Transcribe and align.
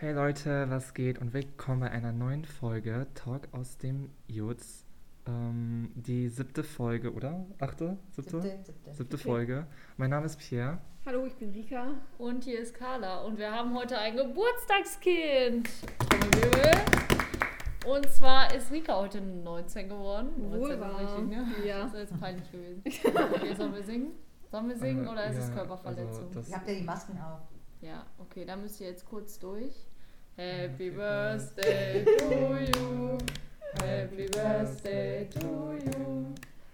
Hey 0.00 0.12
Leute, 0.14 0.64
was 0.70 0.94
geht 0.94 1.18
und 1.20 1.34
willkommen 1.34 1.80
bei 1.80 1.90
einer 1.90 2.10
neuen 2.10 2.46
Folge 2.46 3.06
Talk 3.14 3.48
aus 3.52 3.76
dem 3.76 4.08
Jutz. 4.28 4.86
Ähm, 5.26 5.92
die 5.94 6.28
siebte 6.30 6.64
Folge, 6.64 7.12
oder? 7.12 7.44
Achte? 7.58 7.98
Siebte? 8.12 8.40
Siebte, 8.40 8.64
siebte. 8.64 8.94
Siebte 8.94 9.18
Folge. 9.18 9.66
Mein 9.98 10.08
Name 10.08 10.24
ist 10.24 10.38
Pierre. 10.38 10.78
Hallo, 11.04 11.26
ich 11.26 11.34
bin 11.36 11.50
Rika. 11.50 11.88
Und 12.16 12.44
hier 12.44 12.60
ist 12.60 12.74
Carla 12.74 13.20
und 13.24 13.36
wir 13.36 13.52
haben 13.52 13.74
heute 13.74 13.98
ein 13.98 14.16
Geburtstagskind. 14.16 15.68
Und 17.86 18.08
zwar 18.08 18.54
ist 18.54 18.70
Rika 18.72 18.96
heute 18.96 19.20
19 19.20 19.86
geworden. 19.86 20.30
19 20.38 20.60
Wohl 20.60 20.70
ist 20.70 20.80
wahr. 20.80 20.98
richtig, 20.98 21.28
ne? 21.28 21.46
Ja. 21.66 21.82
Das 21.82 21.92
ist 21.92 21.98
jetzt 22.10 22.20
peinlich 22.20 22.50
gewesen. 22.50 22.82
Okay, 22.86 23.54
sollen 23.54 23.74
wir 23.74 23.84
singen? 23.84 24.12
Sollen 24.50 24.68
wir 24.68 24.78
singen 24.78 25.06
Äh, 25.06 25.10
oder 25.10 25.26
ist 25.26 25.36
es 25.36 25.48
ja, 25.48 25.54
Körperverletzung? 25.56 26.28
also 26.34 26.50
Ihr 26.50 26.56
habt 26.56 26.68
ja 26.68 26.74
die 26.74 26.82
Masken 26.84 27.18
auf. 27.20 27.40
Ja, 27.80 28.06
okay, 28.18 28.44
dann 28.44 28.62
müsst 28.62 28.80
ihr 28.80 28.88
jetzt 28.88 29.06
kurz 29.06 29.38
durch. 29.38 29.74
Happy 30.36 30.90
Birthday 30.90 32.04
to 32.04 32.56
you. 32.56 33.18
Happy 33.82 34.26
Birthday 34.26 35.28
to 35.30 35.74
you. 35.74 36.26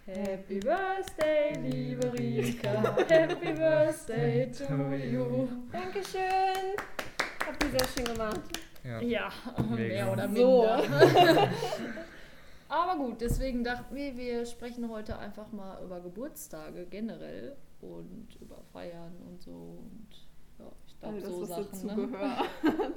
Happy 0.05 0.59
Birthday, 0.59 1.53
liebe 1.61 2.13
Rika. 2.13 2.95
Happy 3.09 3.53
Birthday 3.53 4.51
to 4.51 4.93
you. 4.95 5.47
Dankeschön. 5.71 6.75
Habt 7.45 7.63
ihr 7.63 7.71
sehr 7.71 7.87
schön 7.95 8.05
gemacht. 8.15 8.41
Ja. 8.83 9.01
Ja, 9.01 9.31
mehr 9.75 10.11
oder 10.11 10.29
So. 10.29 10.61
minder. 10.61 11.49
Aber 12.69 12.97
gut, 12.97 13.21
deswegen 13.21 13.63
dachten 13.63 13.95
wir, 13.95 14.15
wir 14.17 14.45
sprechen 14.45 14.89
heute 14.89 15.17
einfach 15.17 15.51
mal 15.51 15.81
über 15.83 15.99
Geburtstage 16.01 16.85
generell 16.85 17.55
und 17.81 18.37
über 18.41 18.61
Feiern 18.73 19.15
und 19.25 19.41
so. 19.41 19.51
Und 19.51 20.26
glaube, 20.99 21.15
Alles, 21.15 21.27
so 21.27 21.41
was 21.41 21.81
Sachen. 21.81 22.11
Ne? 22.11 22.33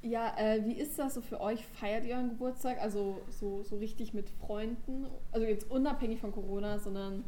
Ja, 0.00 0.36
äh, 0.38 0.64
wie 0.64 0.74
ist 0.74 0.96
das 0.98 1.14
so 1.14 1.20
für 1.20 1.40
euch? 1.40 1.66
Feiert 1.66 2.04
ihr 2.04 2.14
euren 2.14 2.28
Geburtstag? 2.30 2.80
Also 2.80 3.20
so, 3.30 3.64
so 3.64 3.78
richtig 3.78 4.14
mit 4.14 4.30
Freunden? 4.30 5.08
Also 5.32 5.44
jetzt 5.44 5.68
unabhängig 5.70 6.20
von 6.20 6.30
Corona, 6.30 6.78
sondern 6.78 7.24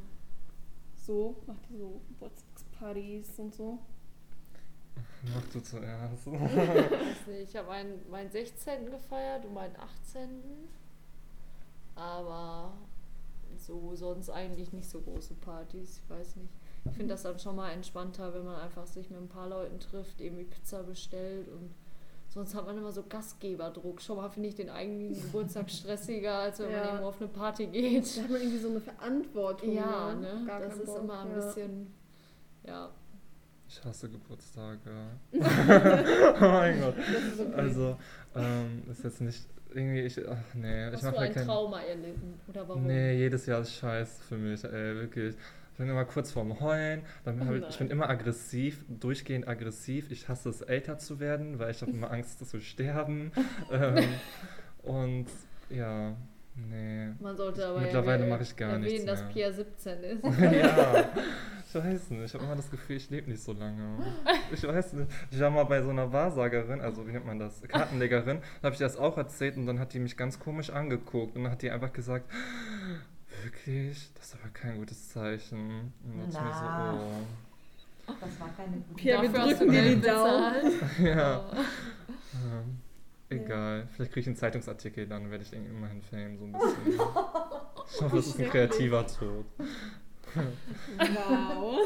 so? 0.94 1.34
Macht 1.46 1.68
ihr 1.70 1.78
so 1.78 2.00
Geburtstagspartys 2.10 3.38
und 3.38 3.54
so? 3.54 3.78
Mach 5.34 5.44
du 5.52 5.60
zuerst. 5.60 6.26
Ich 6.26 6.32
weiß 6.40 7.26
nicht, 7.26 7.50
ich 7.50 7.56
habe 7.56 7.68
meinen, 7.68 8.08
meinen 8.08 8.30
16. 8.30 8.90
gefeiert 8.90 9.44
und 9.44 9.54
meinen 9.54 9.74
18. 9.76 10.28
Aber 11.96 12.72
so 13.60 13.94
sonst 13.94 14.30
eigentlich 14.30 14.72
nicht 14.72 14.88
so 14.88 15.00
große 15.00 15.34
Partys, 15.34 16.00
ich 16.02 16.10
weiß 16.10 16.36
nicht. 16.36 16.50
Ich 16.86 16.96
finde 16.96 17.14
das 17.14 17.22
dann 17.22 17.38
schon 17.38 17.56
mal 17.56 17.70
entspannter, 17.70 18.32
wenn 18.34 18.44
man 18.44 18.56
einfach 18.60 18.86
sich 18.86 19.10
mit 19.10 19.20
ein 19.20 19.28
paar 19.28 19.48
Leuten 19.48 19.78
trifft, 19.80 20.20
irgendwie 20.20 20.44
Pizza 20.44 20.82
bestellt 20.82 21.48
und 21.48 21.74
sonst 22.28 22.54
hat 22.54 22.64
man 22.64 22.78
immer 22.78 22.90
so 22.92 23.02
Gastgeberdruck. 23.02 24.00
Schon 24.00 24.16
mal 24.16 24.30
finde 24.30 24.48
ich 24.48 24.54
den 24.54 24.70
eigenen 24.70 25.12
Geburtstag 25.20 25.70
stressiger, 25.70 26.38
als 26.38 26.58
wenn 26.60 26.66
man 26.72 26.74
Ja. 26.76 26.86
irgendwo 26.86 27.06
auf 27.08 27.20
eine 27.20 27.28
Party 27.28 27.66
geht. 27.66 28.16
Da 28.16 28.22
hat 28.22 28.30
man 28.30 28.40
irgendwie 28.40 28.58
so 28.58 28.68
eine 28.70 28.80
Verantwortung. 28.80 29.72
Ja, 29.72 30.14
ne? 30.14 30.44
Gar 30.46 30.60
Das 30.60 30.76
ist 30.76 30.86
Bock, 30.86 31.02
immer 31.02 31.20
ein 31.20 31.30
ja. 31.30 31.34
bisschen, 31.36 31.92
ja. 32.66 32.90
Ich 33.68 33.84
hasse 33.84 34.08
Geburtstage. 34.08 34.90
oh 35.32 35.38
mein 36.40 36.80
Gott. 36.80 36.94
Das 36.98 37.22
ist 37.34 37.40
okay. 37.40 37.54
Also, 37.54 37.96
ähm, 38.34 38.82
ist 38.90 39.04
jetzt 39.04 39.20
nicht 39.20 39.46
irgendwie, 39.74 40.00
ich, 40.00 40.28
ach 40.28 40.36
nee, 40.54 40.88
ich 40.88 40.94
Hast 40.94 41.02
mach 41.04 41.12
du 41.12 41.18
ein 41.18 41.32
kein... 41.32 41.46
Trauma 41.46 41.80
erlitten? 41.80 42.40
Oder 42.48 42.68
warum? 42.68 42.86
Nee, 42.86 43.14
jedes 43.16 43.46
Jahr 43.46 43.60
ist 43.60 43.74
scheiße 43.74 44.22
für 44.24 44.36
mich, 44.36 44.64
ey, 44.64 44.94
wirklich. 44.96 45.34
Ich 45.72 45.78
bin 45.78 45.88
immer 45.88 46.04
kurz 46.04 46.30
vorm 46.30 46.60
Heulen, 46.60 47.02
dann 47.24 47.48
Oh 47.48 47.54
ich, 47.54 47.66
ich 47.66 47.78
bin 47.78 47.88
immer 47.88 48.10
aggressiv, 48.10 48.84
durchgehend 48.88 49.48
aggressiv. 49.48 50.10
Ich 50.10 50.28
hasse 50.28 50.50
es, 50.50 50.60
älter 50.60 50.98
zu 50.98 51.20
werden, 51.20 51.58
weil 51.58 51.70
ich 51.70 51.80
habe 51.80 51.90
immer 51.90 52.10
Angst, 52.12 52.40
dass 52.40 52.52
wir 52.52 52.60
sterben. 52.60 53.32
ähm, 53.72 54.04
und 54.82 55.26
ja, 55.70 56.14
nee. 56.54 57.08
Man 57.18 57.36
sollte 57.36 57.66
aber 57.66 57.80
Mittlerweile 57.80 58.26
mache 58.26 58.42
ich 58.42 58.54
gar 58.56 58.72
erwähnen, 58.72 58.84
nichts 58.84 59.06
dass 59.06 59.20
mehr. 59.22 59.30
Pierre 59.30 59.52
17 59.54 60.02
ist. 60.02 60.24
ja, 60.40 61.08
ich 61.72 61.84
weiß 61.84 62.10
nicht. 62.10 62.24
Ich 62.24 62.34
habe 62.34 62.44
immer 62.44 62.56
das 62.56 62.70
Gefühl, 62.70 62.96
ich 62.96 63.08
lebe 63.10 63.30
nicht 63.30 63.42
so 63.42 63.52
lange. 63.52 63.98
Ich 64.52 64.62
weiß 64.66 64.94
nicht. 64.94 65.10
Ich 65.30 65.38
war 65.40 65.50
mal 65.50 65.64
bei 65.64 65.80
so 65.82 65.90
einer 65.90 66.12
Wahrsagerin, 66.12 66.80
also 66.80 67.06
wie 67.06 67.12
nennt 67.12 67.24
man 67.26 67.38
das? 67.38 67.62
Kartenlegerin. 67.62 68.38
Da 68.60 68.66
habe 68.66 68.72
ich 68.74 68.80
das 68.80 68.96
auch 68.96 69.16
erzählt 69.16 69.56
und 69.56 69.66
dann 69.66 69.78
hat 69.78 69.92
die 69.94 70.00
mich 70.00 70.16
ganz 70.16 70.38
komisch 70.40 70.70
angeguckt 70.70 71.36
und 71.36 71.44
dann 71.44 71.52
hat 71.52 71.62
die 71.62 71.70
einfach 71.70 71.92
gesagt, 71.92 72.28
wirklich? 73.44 74.10
Das 74.14 74.26
ist 74.26 74.34
aber 74.42 74.50
kein 74.52 74.78
gutes 74.78 75.08
Zeichen. 75.10 75.92
Und 76.04 76.18
dann 76.20 76.30
dachte 76.32 76.48
ich 76.48 76.60
mir 76.60 76.68
Na. 76.68 76.92
so, 76.92 76.98
oh. 76.98 78.14
Das 78.20 78.40
war 78.40 78.48
keine 78.56 78.76
gute 78.78 78.94
Pierre, 78.96 79.22
wir 79.22 79.28
drücken 79.54 79.70
dir 79.70 79.82
die 79.94 80.00
Daumen. 80.00 80.72
Ja. 81.04 81.34
Aber- 81.36 81.56
Ähm, 82.34 82.78
egal. 83.28 83.88
Vielleicht 83.92 84.12
kriege 84.12 84.20
ich 84.22 84.26
einen 84.26 84.36
Zeitungsartikel, 84.36 85.06
dann 85.06 85.30
werde 85.30 85.44
ich 85.44 85.52
irgendwie 85.52 85.72
immerhin 85.74 86.02
Fame, 86.02 86.36
so 86.38 86.44
ein 86.44 86.52
bisschen. 86.52 87.00
Ich 87.92 88.00
hoffe, 88.02 88.18
es 88.18 88.26
ist 88.28 88.38
ein 88.40 88.48
kreativer 88.48 89.04
Tod. 89.06 89.44
Wow. 90.34 91.78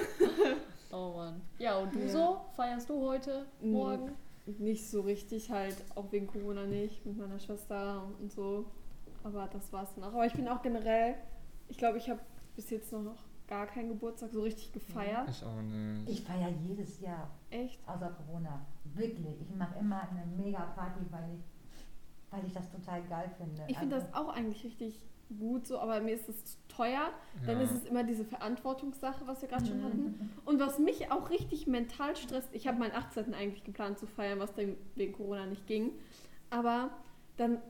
Oh 0.92 1.12
Mann. 1.16 1.40
Ja, 1.58 1.78
und 1.78 1.94
du 1.94 2.00
Ja. 2.00 2.08
so? 2.08 2.40
Feierst 2.56 2.88
du 2.88 3.00
heute, 3.02 3.46
Mhm. 3.60 3.72
morgen? 3.72 4.12
Nicht 4.58 4.88
so 4.88 5.00
richtig 5.00 5.50
halt, 5.50 5.76
auch 5.94 6.12
wegen 6.12 6.26
Corona 6.26 6.66
nicht, 6.66 7.04
mit 7.06 7.16
meiner 7.16 7.38
Schwester 7.38 8.04
und 8.20 8.30
so. 8.30 8.66
Aber 9.22 9.48
das 9.48 9.72
war's 9.72 9.94
dann 9.94 10.04
auch. 10.04 10.12
Aber 10.12 10.26
ich 10.26 10.34
bin 10.34 10.46
auch 10.48 10.60
generell, 10.62 11.14
ich 11.68 11.78
glaube, 11.78 11.96
ich 11.98 12.10
habe 12.10 12.20
bis 12.54 12.68
jetzt 12.70 12.92
noch 12.92 13.16
gar 13.48 13.66
keinen 13.66 13.88
Geburtstag 13.88 14.30
so 14.32 14.42
richtig 14.42 14.72
gefeiert. 14.72 15.28
Ich 15.30 15.42
auch 15.44 15.60
nicht. 15.62 16.08
Ich 16.10 16.22
feiere 16.22 16.50
jedes 16.50 17.00
Jahr, 17.00 17.30
Echt? 17.50 17.80
außer 17.88 18.10
Corona. 18.26 18.64
Wirklich. 18.94 19.40
Ich 19.40 19.54
mache 19.56 19.78
immer 19.78 20.02
eine 20.10 20.26
mega 20.36 20.60
Party, 20.76 21.00
weil 21.10 21.24
ich, 21.34 21.44
weil 22.30 22.46
ich 22.46 22.52
das 22.52 22.70
total 22.70 23.02
geil 23.04 23.30
finde. 23.38 23.62
Ich 23.66 23.78
finde 23.78 23.96
Also, 23.96 24.06
das 24.08 24.14
auch 24.14 24.28
eigentlich 24.28 24.62
richtig 24.64 25.00
gut 25.38 25.66
so, 25.66 25.78
aber 25.78 26.00
mir 26.00 26.14
ist 26.14 26.28
es 26.28 26.44
zu 26.44 26.56
teuer. 26.68 27.10
Dann 27.46 27.58
Ja. 27.58 27.64
ist 27.64 27.72
es 27.72 27.84
immer 27.86 28.04
diese 28.04 28.24
Verantwortungssache, 28.24 29.26
was 29.26 29.40
wir 29.42 29.48
gerade 29.48 29.66
schon 29.66 29.78
Mhm. 29.80 29.84
hatten. 29.84 30.30
Und 30.44 30.60
was 30.60 30.78
mich 30.78 31.10
auch 31.10 31.30
richtig 31.30 31.66
mental 31.66 32.14
stresst, 32.16 32.48
ich 32.52 32.66
habe 32.68 32.78
meinen 32.78 32.92
18. 32.94 33.34
eigentlich 33.34 33.64
geplant 33.64 33.98
zu 33.98 34.06
feiern, 34.06 34.38
was 34.38 34.54
dann 34.54 34.76
wegen 34.94 35.12
Corona 35.12 35.46
nicht 35.46 35.66
ging. 35.66 35.92
Aber 36.50 36.90
dann, 37.36 37.60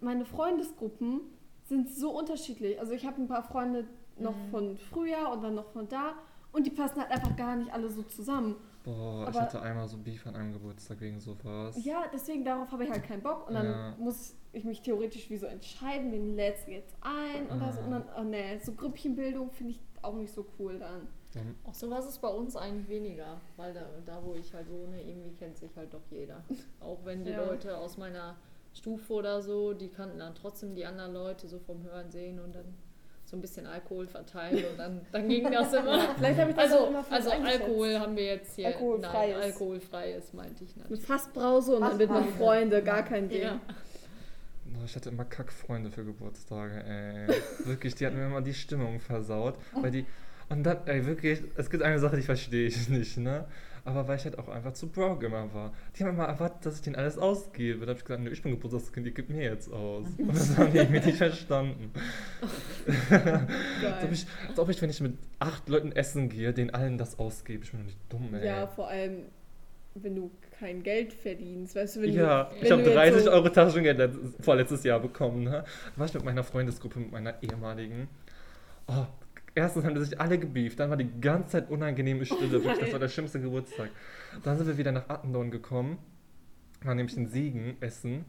meine 0.00 0.24
Freundesgruppen 0.24 1.20
sind 1.64 1.88
so 1.90 2.10
unterschiedlich. 2.16 2.78
Also 2.80 2.92
ich 2.92 3.06
habe 3.06 3.20
ein 3.20 3.28
paar 3.28 3.42
Freunde 3.42 3.86
noch 4.18 4.36
Mhm. 4.36 4.50
von 4.50 4.76
früher 4.76 5.30
und 5.30 5.42
dann 5.42 5.54
noch 5.54 5.70
von 5.72 5.88
da. 5.88 6.14
Und 6.52 6.66
die 6.66 6.70
passen 6.70 7.00
halt 7.00 7.10
einfach 7.10 7.34
gar 7.36 7.56
nicht 7.56 7.72
alle 7.72 7.88
so 7.88 8.02
zusammen. 8.02 8.56
Boah, 8.84 9.22
ich 9.22 9.28
Aber- 9.28 9.40
hatte 9.42 9.62
einmal 9.62 9.86
so 9.88 9.96
Beef 9.98 10.26
an 10.26 10.34
einem 10.34 10.52
Geburtstag 10.52 11.00
wegen 11.00 11.20
sowas. 11.20 11.76
Ja, 11.84 12.04
deswegen 12.12 12.44
darauf 12.44 12.70
habe 12.72 12.84
ich 12.84 12.90
halt 12.90 13.04
keinen 13.04 13.22
Bock. 13.22 13.46
Und 13.48 13.54
dann 13.54 13.66
Ja. 13.66 13.94
muss 13.98 14.34
ich 14.52 14.64
mich 14.64 14.82
theoretisch 14.82 15.30
wie 15.30 15.36
so 15.36 15.46
entscheiden, 15.46 16.10
wen 16.12 16.34
lädst 16.34 16.66
du 16.66 16.72
jetzt 16.72 16.94
ein 17.00 17.46
oder 17.46 17.72
so. 17.72 17.80
Ah. 17.80 17.84
Und 17.84 17.90
dann, 17.92 18.04
oh 18.18 18.22
nee, 18.24 18.58
so 18.58 18.72
Grüppchenbildung 18.72 19.50
finde 19.50 19.72
ich 19.72 19.80
auch 20.02 20.14
nicht 20.14 20.32
so 20.32 20.44
cool 20.58 20.78
dann. 20.78 21.06
Dann, 21.32 21.54
Auch 21.64 21.72
sowas 21.74 22.06
ist 22.06 22.18
bei 22.20 22.28
uns 22.28 22.56
eigentlich 22.56 22.88
weniger, 22.88 23.40
weil 23.56 23.72
da, 23.72 23.86
da 24.04 24.22
wo 24.22 24.34
ich 24.34 24.52
halt 24.52 24.68
wohne, 24.68 25.00
irgendwie 25.00 25.30
kennt 25.32 25.56
sich 25.56 25.74
halt 25.76 25.94
doch 25.94 26.02
jeder. 26.10 26.42
Auch 26.80 26.98
wenn 27.04 27.24
die 27.24 27.30
Ja. 27.30 27.42
Leute 27.46 27.78
aus 27.78 27.96
meiner 27.96 28.36
Stufe 28.74 29.12
oder 29.14 29.40
so, 29.40 29.72
die 29.72 29.88
kannten 29.88 30.18
dann 30.18 30.34
trotzdem 30.34 30.74
die 30.74 30.84
anderen 30.84 31.14
Leute 31.14 31.48
so 31.48 31.58
vom 31.58 31.82
Hören 31.84 32.10
sehen 32.10 32.38
und 32.38 32.54
dann 32.54 32.74
so 33.32 33.38
ein 33.38 33.40
bisschen 33.40 33.66
Alkohol 33.66 34.06
verteilen 34.06 34.62
und 34.72 34.78
dann, 34.78 35.00
dann 35.10 35.26
ging 35.26 35.50
das 35.50 35.72
immer. 35.72 36.14
Vielleicht 36.18 36.38
habe 36.38 36.50
ich 36.50 36.56
das 36.56 36.70
auch 36.70 36.80
Also, 36.80 36.86
immer 36.90 37.04
also. 37.10 37.30
Alkohol 37.30 37.98
haben 37.98 38.14
wir 38.14 38.24
jetzt 38.26 38.54
hier. 38.56 38.66
Alkoholfreies. 38.66 39.32
Nein, 39.34 39.42
alkoholfreies 39.42 40.32
meinte 40.34 40.64
ich 40.64 40.76
Mit 40.76 40.90
nicht. 40.90 41.02
Fassbrause 41.06 41.76
und 41.76 41.80
dann 41.80 41.98
wird 41.98 42.10
man 42.10 42.24
Fassbrause. 42.24 42.44
Freunde, 42.44 42.82
gar 42.82 43.02
kein 43.02 43.30
Ding. 43.30 43.40
Ja. 43.42 43.58
ich 44.84 44.94
hatte 44.94 45.08
immer 45.08 45.24
Kackfreunde 45.24 45.90
für 45.90 46.04
Geburtstage, 46.04 46.84
ey. 46.84 47.66
wirklich, 47.66 47.94
die 47.94 48.04
hatten 48.06 48.18
mir 48.18 48.26
immer 48.26 48.42
die 48.42 48.52
Stimmung 48.52 49.00
versaut. 49.00 49.54
Weil 49.80 49.90
die. 49.92 50.06
Und 50.50 50.64
dann, 50.64 50.86
ey, 50.86 51.06
wirklich, 51.06 51.42
es 51.56 51.70
gibt 51.70 51.82
eine 51.82 51.98
Sache, 51.98 52.16
die 52.16 52.22
verstehe 52.22 52.66
ich 52.66 52.90
nicht, 52.90 53.16
ne? 53.16 53.46
Aber 53.84 54.06
weil 54.06 54.16
ich 54.16 54.24
halt 54.24 54.38
auch 54.38 54.48
einfach 54.48 54.74
zu 54.74 54.86
broke 54.88 55.26
immer 55.26 55.52
war. 55.52 55.72
Die 55.96 56.04
haben 56.04 56.10
immer 56.14 56.26
erwartet, 56.26 56.64
dass 56.64 56.76
ich 56.76 56.82
denen 56.82 56.94
alles 56.94 57.18
ausgebe. 57.18 57.80
Da 57.80 57.88
habe 57.90 57.98
ich 57.98 58.04
gesagt, 58.04 58.22
nö, 58.22 58.30
ich 58.30 58.40
bin 58.40 58.52
Geburtstagskind, 58.52 59.04
die 59.06 59.12
gibt 59.12 59.28
mir 59.30 59.42
jetzt 59.42 59.72
aus. 59.72 60.06
Und 60.18 60.28
das 60.28 60.56
haben 60.56 60.70
die 60.72 60.78
irgendwie 60.78 61.00
nicht 61.04 61.18
verstanden. 61.18 61.90
als, 63.10 64.04
ob 64.04 64.12
ich, 64.12 64.26
als 64.48 64.58
ob 64.58 64.68
ich, 64.68 64.80
wenn 64.82 64.90
ich 64.90 65.00
mit 65.00 65.14
acht 65.38 65.68
Leuten 65.68 65.92
essen 65.92 66.28
gehe, 66.28 66.52
denen 66.52 66.70
allen 66.70 66.98
das 66.98 67.18
ausgebe. 67.18 67.64
Ich 67.64 67.70
bin 67.72 67.80
doch 67.80 67.86
nicht 67.86 67.98
dumm, 68.08 68.34
ey. 68.34 68.46
Ja, 68.46 68.66
vor 68.66 68.88
allem, 68.88 69.24
wenn 69.94 70.14
du 70.14 70.30
kein 70.58 70.82
Geld 70.82 71.12
verdienst, 71.12 71.74
weißt 71.74 71.96
du, 71.96 72.02
wenn 72.02 72.12
Ja, 72.12 72.44
du, 72.44 72.56
ich 72.56 72.62
wenn 72.62 72.72
habe 72.72 72.82
du 72.82 72.88
jetzt 72.90 72.96
30 72.98 73.22
so- 73.24 73.30
Euro 73.32 73.48
Taschengeld 73.48 73.98
letzt- 73.98 74.18
vorletztes 74.44 74.84
Jahr 74.84 75.00
bekommen. 75.00 75.44
Ne? 75.44 75.50
Da 75.94 75.98
war 75.98 76.06
ich 76.06 76.14
mit 76.14 76.24
meiner 76.24 76.44
Freundesgruppe, 76.44 77.00
mit 77.00 77.10
meiner 77.12 77.34
ehemaligen. 77.42 78.08
Oh, 78.86 79.06
erstens 79.54 79.84
haben 79.84 79.94
die 79.94 80.04
sich 80.04 80.20
alle 80.20 80.38
gebieft, 80.38 80.78
dann 80.80 80.90
war 80.90 80.96
die 80.96 81.10
ganze 81.20 81.50
Zeit 81.50 81.70
unangenehme 81.70 82.24
Stille. 82.26 82.52
wirklich, 82.64 82.78
das 82.78 82.92
war 82.92 82.98
der 83.00 83.08
schlimmste 83.08 83.40
Geburtstag. 83.40 83.90
Dann 84.42 84.56
sind 84.58 84.66
wir 84.66 84.78
wieder 84.78 84.92
nach 84.92 85.08
Attendorn 85.08 85.50
gekommen, 85.50 85.98
waren 86.82 86.96
nämlich 86.96 87.16
in 87.16 87.28
Siegen 87.28 87.76
essen 87.80 88.24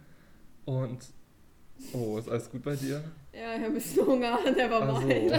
und 0.66 1.06
Oh, 1.92 2.18
ist 2.20 2.30
alles 2.30 2.50
gut 2.52 2.62
bei 2.64 2.76
dir? 2.76 3.04
Ja, 3.34 3.56
ich 3.56 3.58
habe 3.58 3.66
ein 3.66 3.74
bisschen 3.74 4.06
Hunger, 4.06 4.38
der 4.58 4.70
war 4.70 4.84
Also, 4.84 5.08
mein. 5.08 5.32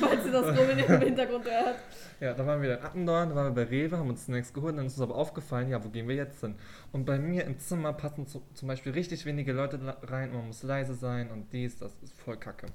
Falls 0.00 0.26
ihr 0.26 0.32
das 0.32 0.56
Grummeln 0.56 0.78
im 0.80 1.00
Hintergrund 1.00 1.44
hört. 1.44 1.76
ja, 2.20 2.34
da 2.34 2.44
waren 2.44 2.60
wir 2.60 2.76
in 2.76 2.84
Attendorn, 2.84 3.28
da 3.30 3.34
waren 3.36 3.54
wir 3.54 3.64
bei 3.64 3.70
Rewe, 3.70 3.96
haben 3.96 4.08
uns 4.10 4.24
Snacks 4.24 4.52
geholt, 4.52 4.76
dann 4.76 4.86
ist 4.86 4.94
uns 4.94 5.02
aber 5.02 5.14
aufgefallen, 5.14 5.70
ja, 5.70 5.82
wo 5.82 5.88
gehen 5.88 6.08
wir 6.08 6.16
jetzt 6.16 6.40
hin? 6.40 6.56
Und 6.92 7.04
bei 7.06 7.18
mir 7.18 7.44
im 7.44 7.58
Zimmer 7.60 7.92
passen 7.92 8.26
zu, 8.26 8.42
zum 8.54 8.66
Beispiel 8.68 8.90
richtig 8.92 9.24
wenige 9.24 9.52
Leute 9.52 9.78
rein, 10.02 10.32
man 10.32 10.48
muss 10.48 10.64
leise 10.64 10.94
sein 10.94 11.30
und 11.30 11.52
dies, 11.52 11.78
das 11.78 11.92
ist 12.02 12.20
voll 12.20 12.36
kacke. 12.36 12.66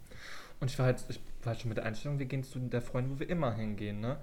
Und 0.63 0.71
ich 0.71 0.80
war 0.80 0.86
halt, 0.86 1.04
ich 1.10 1.19
war 1.42 1.48
halt 1.48 1.60
schon 1.60 1.68
mit 1.68 1.77
der 1.77 1.83
Einstellung, 1.83 2.19
wir 2.19 2.25
gehen 2.25 2.42
zu 2.42 2.57
der 2.57 2.81
Freundin, 2.81 3.13
wo 3.13 3.19
wir 3.19 3.27
immer 3.27 3.54
hingehen, 3.54 4.00
ne? 4.00 4.15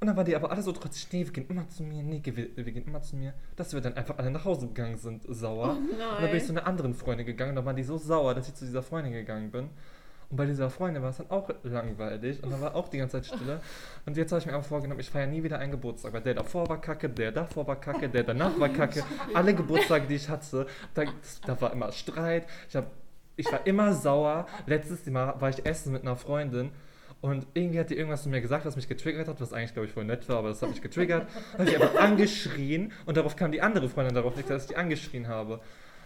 Und 0.00 0.08
dann 0.08 0.16
war 0.16 0.24
die 0.24 0.34
aber 0.34 0.50
alle 0.50 0.60
so 0.60 0.72
trotzdem, 0.72 1.20
nee, 1.20 1.24
wir 1.24 1.32
gehen 1.32 1.46
immer 1.48 1.68
zu 1.68 1.84
mir, 1.84 2.02
nee, 2.02 2.20
wir, 2.24 2.56
wir 2.56 2.72
gehen 2.72 2.84
immer 2.88 3.02
zu 3.02 3.14
mir, 3.14 3.34
dass 3.54 3.72
wir 3.72 3.80
dann 3.80 3.94
einfach 3.94 4.18
alle 4.18 4.32
nach 4.32 4.44
Hause 4.44 4.66
gegangen 4.66 4.96
sind, 4.96 5.22
sauer. 5.28 5.76
Oh 5.76 5.94
Und 5.94 6.00
dann 6.00 6.28
bin 6.28 6.38
ich 6.38 6.44
zu 6.44 6.52
nein. 6.52 6.64
einer 6.64 6.66
anderen 6.66 6.92
Freundin 6.92 7.24
gegangen 7.24 7.50
und 7.50 7.56
dann 7.56 7.66
waren 7.66 7.76
die 7.76 7.84
so 7.84 7.98
sauer, 7.98 8.34
dass 8.34 8.48
ich 8.48 8.54
zu 8.54 8.64
dieser 8.64 8.82
Freundin 8.82 9.12
gegangen 9.12 9.52
bin. 9.52 9.70
Und 10.28 10.36
bei 10.36 10.44
dieser 10.44 10.70
Freundin 10.70 11.04
war 11.04 11.10
es 11.10 11.18
dann 11.18 11.30
auch 11.30 11.48
langweilig 11.62 12.42
und 12.42 12.50
dann 12.50 12.60
war 12.60 12.74
auch 12.74 12.88
die 12.88 12.98
ganze 12.98 13.22
Zeit 13.22 13.26
Stille. 13.26 13.60
Und 14.06 14.16
jetzt 14.16 14.32
habe 14.32 14.40
ich 14.40 14.46
mir 14.46 14.56
einfach 14.56 14.66
vorgenommen, 14.66 14.98
ich 14.98 15.08
feiere 15.08 15.28
nie 15.28 15.44
wieder 15.44 15.60
einen 15.60 15.70
Geburtstag, 15.70 16.12
weil 16.12 16.22
der 16.22 16.34
davor 16.34 16.68
war 16.68 16.80
kacke, 16.80 17.08
der 17.08 17.30
davor 17.30 17.64
war 17.68 17.76
kacke, 17.76 18.08
der 18.08 18.24
danach 18.24 18.58
war 18.58 18.70
kacke. 18.70 19.04
Alle 19.34 19.54
Geburtstage, 19.54 20.08
die 20.08 20.16
ich 20.16 20.28
hatte, 20.28 20.66
da, 20.94 21.04
da 21.46 21.60
war 21.60 21.72
immer 21.72 21.92
Streit. 21.92 22.44
Ich, 22.68 22.74
hab, 22.74 22.90
ich 23.36 23.50
war 23.52 23.66
immer 23.66 23.92
sauer. 23.92 24.46
Letztes 24.66 25.06
Mal 25.06 25.40
war 25.40 25.50
ich 25.50 25.64
essen 25.64 25.92
mit 25.92 26.02
einer 26.02 26.16
Freundin 26.16 26.70
und 27.20 27.46
irgendwie 27.54 27.80
hat 27.80 27.90
die 27.90 27.96
irgendwas 27.96 28.22
zu 28.22 28.28
mir 28.28 28.40
gesagt, 28.40 28.66
was 28.66 28.76
mich 28.76 28.88
getriggert 28.88 29.28
hat, 29.28 29.40
was 29.40 29.52
eigentlich, 29.52 29.72
glaube 29.72 29.86
ich, 29.86 29.92
voll 29.92 30.04
nett 30.04 30.28
war, 30.28 30.38
aber 30.38 30.48
das 30.48 30.62
hat 30.62 30.70
mich 30.70 30.82
getriggert. 30.82 31.28
Dann 31.52 31.66
habe 31.66 31.70
ich 31.70 31.82
einfach 31.82 32.00
angeschrien 32.00 32.92
und 33.04 33.16
darauf 33.16 33.36
kam 33.36 33.52
die 33.52 33.62
andere 33.62 33.88
Freundin 33.88 34.14
darauf 34.14 34.36
nicht, 34.36 34.48
dass 34.50 34.62
ich 34.62 34.68
die 34.68 34.76
angeschrien 34.76 35.28
habe. 35.28 35.60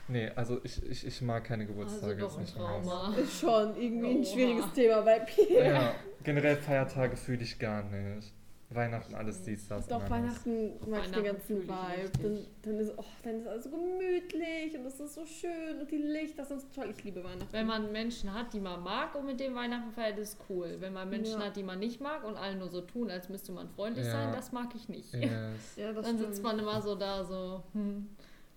Nee, 0.09 0.31
also 0.35 0.61
ich, 0.65 0.85
ich, 0.91 1.07
ich 1.07 1.23
mag 1.23 1.45
keine 1.45 1.67
Geburtstage. 1.67 2.25
Also 2.25 2.41
ist 2.41 2.57
doch 2.57 2.63
ein 2.63 2.71
nicht 2.73 2.85
meins. 2.85 2.87
Trauma. 2.87 3.17
Ist 3.17 3.41
schon 3.41 3.77
irgendwie 3.81 4.11
ein 4.11 4.25
schwieriges 4.25 4.73
Thema 4.73 5.03
bei 5.03 5.21
Pierre. 5.21 5.73
Ja, 5.73 5.95
generell 6.25 6.57
Feiertage 6.57 7.17
fühle 7.17 7.43
ich 7.43 7.59
gar 7.59 7.85
nicht. 7.85 8.33
Weihnachten, 8.73 9.15
alles 9.17 9.43
dies, 9.43 9.67
das. 9.67 9.89
Doch. 9.89 10.09
Weihnachten 10.09 10.75
mag 10.89 11.05
ich 11.07 11.11
den 11.11 11.25
ganzen 11.25 11.63
Vibe. 11.63 12.11
Dann, 12.23 12.47
dann, 12.63 12.79
ist, 12.79 12.93
oh, 12.97 13.05
dann 13.25 13.41
ist 13.41 13.47
alles 13.49 13.65
so 13.65 13.71
gemütlich 13.71 14.79
und 14.79 14.87
es 14.87 15.01
ist 15.01 15.15
so 15.15 15.27
schön 15.27 15.81
und 15.81 15.91
die 15.91 15.97
Lichter 15.97 16.45
sind 16.45 16.61
so 16.61 16.69
toll. 16.73 16.95
Ich 16.97 17.03
liebe 17.03 17.25
Weihnachten. 17.25 17.49
Wenn 17.53 17.67
man 17.67 17.91
Menschen 17.91 18.33
hat, 18.33 18.53
die 18.53 18.61
man 18.61 18.81
mag 18.85 19.15
und 19.17 19.27
mit 19.27 19.41
dem 19.41 19.57
Weihnachten 19.57 19.91
feiert, 19.91 20.19
ist 20.19 20.37
cool. 20.49 20.77
Wenn 20.79 20.93
man 20.93 21.11
Menschen 21.11 21.41
Ja. 21.41 21.47
hat, 21.47 21.57
die 21.57 21.65
man 21.65 21.81
nicht 21.81 22.01
mag 22.01 22.23
und 22.23 22.37
alle 22.37 22.55
nur 22.57 22.69
so 22.69 22.81
tun, 22.83 23.11
als 23.11 23.29
müsste 23.29 23.51
man 23.51 23.69
freundlich 23.71 24.07
Ja. 24.07 24.13
sein, 24.13 24.33
das 24.33 24.53
mag 24.53 24.69
ich 24.77 24.89
nicht. 24.89 25.13
Yes. 25.15 25.31
ja, 25.77 25.93
das 25.93 26.07
Dann 26.07 26.17
stimmt. 26.17 26.35
sitzt 26.35 26.43
man 26.45 26.59
immer 26.59 26.81
so 26.81 26.95
da, 26.95 27.25
so, 27.25 27.65
hm. 27.73 28.09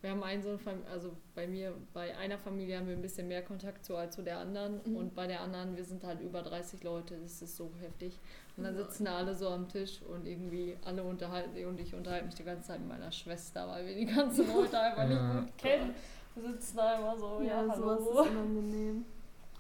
Wir 0.04 0.12
haben 0.12 0.22
einen 0.22 0.44
so 0.44 0.50
eine 0.50 0.58
Familie, 0.60 0.90
also 0.92 1.12
bei 1.34 1.48
mir, 1.48 1.74
bei 1.94 2.14
einer 2.18 2.38
Familie 2.38 2.78
haben 2.78 2.88
wir 2.88 2.96
ein 2.96 3.02
bisschen 3.02 3.30
mehr 3.30 3.42
Kontakt 3.42 3.86
zu 3.86 3.96
als 3.96 4.14
zu 4.16 4.22
der 4.22 4.38
anderen. 4.38 4.82
Mhm. 4.84 4.98
Und 4.98 5.16
bei 5.16 5.28
der 5.28 5.40
anderen, 5.40 5.78
wir 5.78 5.86
sind 5.86 6.04
halt 6.04 6.20
über 6.20 6.42
30 6.42 6.84
Leute, 6.84 7.18
das 7.24 7.42
ist 7.42 7.56
so 7.56 7.72
heftig. 7.80 8.20
Und 8.58 8.66
dann 8.66 8.76
sitzen 8.76 9.06
da 9.06 9.16
alle 9.16 9.34
so 9.34 9.48
am 9.48 9.70
Tisch 9.70 10.02
und 10.02 10.28
irgendwie 10.28 10.76
alle 10.84 11.04
unterhalten 11.04 11.54
sich 11.54 11.66
und 11.66 11.80
ich 11.80 11.96
unterhalte 11.96 12.26
mich 12.26 12.36
die 12.36 12.44
ganze 12.44 12.68
Zeit 12.68 12.82
mit 12.82 12.90
meiner 12.90 13.14
Schwester, 13.14 13.66
weil 13.70 13.86
wir 13.88 13.96
die 13.96 14.06
ganzen 14.06 14.46
Leute 14.54 14.78
einfach 14.78 15.10
Ja. 15.10 15.34
nicht 15.36 15.46
gut 15.46 15.58
kennen. 15.58 15.96
Wir 16.36 16.52
sitzen 16.52 16.76
da 16.78 16.98
immer 17.00 17.18
so, 17.18 17.40
ja, 17.42 17.66
ja, 17.66 17.74
sowas 17.74 18.00
hallo. 18.06 18.24
ist 18.24 18.30
unangenehm. 18.30 19.06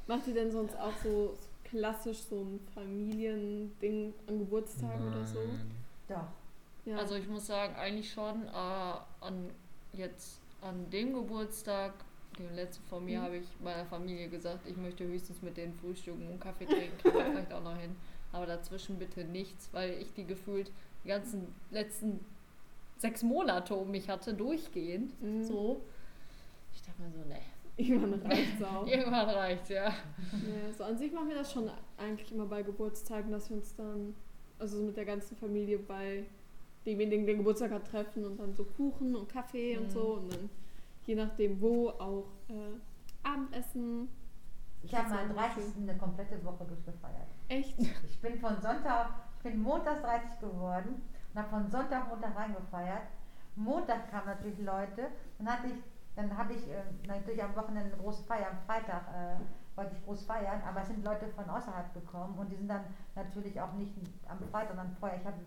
Macht 0.08 0.28
ihr 0.28 0.34
denn 0.34 0.52
sonst 0.52 0.78
auch 0.78 0.92
so 1.02 1.38
klassisch 1.64 2.18
so 2.18 2.42
ein 2.42 2.60
Familiending 2.74 4.14
an 4.28 4.40
Geburtstagen 4.40 5.08
oder 5.08 5.26
so? 5.26 5.40
Doch. 6.10 6.28
Ja. 6.86 6.98
Also 6.98 7.16
ich 7.16 7.30
muss 7.30 7.48
sagen, 7.48 7.76
eigentlich 7.76 8.12
schon 8.12 8.46
äh, 8.46 8.50
an 8.52 9.50
jetzt 9.94 10.40
an 10.62 10.90
dem 10.90 11.14
Geburtstag, 11.14 11.94
dem 12.40 12.54
letzten 12.56 12.84
von 12.86 13.06
mir, 13.06 13.20
Mhm. 13.20 13.24
habe 13.24 13.38
ich 13.38 13.48
meiner 13.64 13.86
Familie 13.86 14.28
gesagt, 14.30 14.68
ich 14.68 14.76
möchte 14.78 15.06
höchstens 15.06 15.42
mit 15.42 15.56
denen 15.58 15.74
frühstücken 15.74 16.28
und 16.28 16.40
Kaffee 16.40 16.66
trinken, 16.66 16.98
kriegen 16.98 17.16
wir 17.18 17.26
vielleicht 17.26 17.54
auch 17.54 17.64
noch 17.64 17.78
hin. 17.78 17.96
Aber 18.32 18.46
dazwischen 18.48 18.98
bitte 18.98 19.24
nichts, 19.24 19.70
weil 19.72 19.92
ich 20.02 20.12
die 20.14 20.26
gefühlt 20.26 20.72
die 21.04 21.10
ganzen 21.10 21.54
letzten 21.70 22.20
sechs 22.98 23.22
Monate 23.22 23.76
um 23.76 23.92
mich 23.92 24.10
hatte, 24.10 24.34
durchgehend. 24.34 25.22
Mhm. 25.22 25.44
So. 25.44 25.82
Ich 26.74 26.82
dachte 26.82 27.02
mir 27.02 27.12
so, 27.12 27.20
nee, 27.30 27.42
Irgendwann 27.76 28.22
reicht's 28.32 28.64
auch. 28.64 28.88
irgendwann 28.88 29.30
reicht's, 29.30 29.70
ja. 29.70 29.86
Ja, 29.86 30.74
so 30.76 30.84
an 30.86 30.98
sich 30.98 31.12
machen 31.12 31.28
wir 31.30 31.36
das 31.36 31.52
schon 31.52 31.70
eigentlich 31.98 32.32
immer 32.32 32.46
bei 32.46 32.62
Geburtstagen, 32.64 33.32
dass 33.32 33.50
wir 33.50 33.58
uns 33.58 33.76
dann, 33.76 34.16
also 34.60 34.78
so 34.78 34.84
mit 34.84 34.96
der 34.98 35.06
ganzen 35.06 35.36
Familie 35.38 35.78
bei 35.80 36.24
demjenigen, 36.86 37.26
der 37.26 37.36
Geburtstag 37.36 37.72
hat, 37.72 37.88
treffen 37.88 38.26
und 38.26 38.40
dann 38.40 38.54
so 38.54 38.64
Kuchen 38.66 39.16
und 39.16 39.30
Kaffee 39.30 39.78
und 39.78 39.86
Mhm. 39.88 39.92
so 39.92 40.14
und 40.16 40.34
dann 40.34 40.50
je 41.06 41.16
nachdem 41.16 41.60
wo 41.62 41.90
auch 41.90 42.26
äh, 42.50 43.28
Abendessen. 43.28 44.10
Ich 44.84 44.94
habe 44.94 45.10
meinen 45.10 45.32
auch 45.32 45.36
30. 45.36 45.64
eine 45.82 45.98
komplette 45.98 46.44
Woche 46.44 46.66
durchgefeiert. 46.66 47.28
Echt? 47.50 47.78
Ich 48.04 48.20
bin 48.22 48.40
von 48.40 48.56
Sonntag, 48.62 49.10
ich 49.38 49.44
bin 49.44 49.62
montags 49.62 50.02
30 50.02 50.40
geworden 50.40 51.02
und 51.34 51.40
habe 51.40 51.50
von 51.50 51.70
Sonntag, 51.70 52.08
Montag 52.10 52.36
reingefeiert. 52.36 53.04
Montag 53.56 54.10
kamen 54.10 54.28
natürlich 54.28 54.60
Leute, 54.60 55.10
dann 55.38 55.48
hatte 55.48 55.68
ich, 55.68 55.74
dann 56.16 56.36
habe 56.38 56.54
ich 56.54 56.68
äh, 56.70 56.84
natürlich 57.08 57.44
am 57.44 57.56
Wochenende 57.56 57.94
eine 57.94 58.02
große 58.02 58.24
Feier, 58.24 58.48
am 58.52 58.58
Freitag 58.66 59.04
äh, 59.14 59.36
wollte 59.76 59.96
ich 59.96 60.06
groß 60.06 60.24
feiern, 60.26 60.62
aber 60.68 60.82
es 60.82 60.88
sind 60.88 61.04
Leute 61.04 61.28
von 61.30 61.50
außerhalb 61.50 61.94
gekommen 61.94 62.38
und 62.38 62.52
die 62.52 62.56
sind 62.56 62.68
dann 62.70 62.84
natürlich 63.16 63.60
auch 63.60 63.74
nicht 63.74 63.92
am 64.28 64.38
Freitag, 64.52 64.70
sondern 64.76 64.96
vorher. 65.00 65.20
Ich 65.20 65.26
habe 65.26 65.38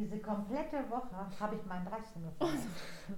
diese 0.00 0.18
komplette 0.18 0.88
Woche 0.90 1.16
habe 1.38 1.56
ich 1.56 1.66
meinen 1.66 1.86
30. 1.86 2.14
gefeiert. 2.14 2.58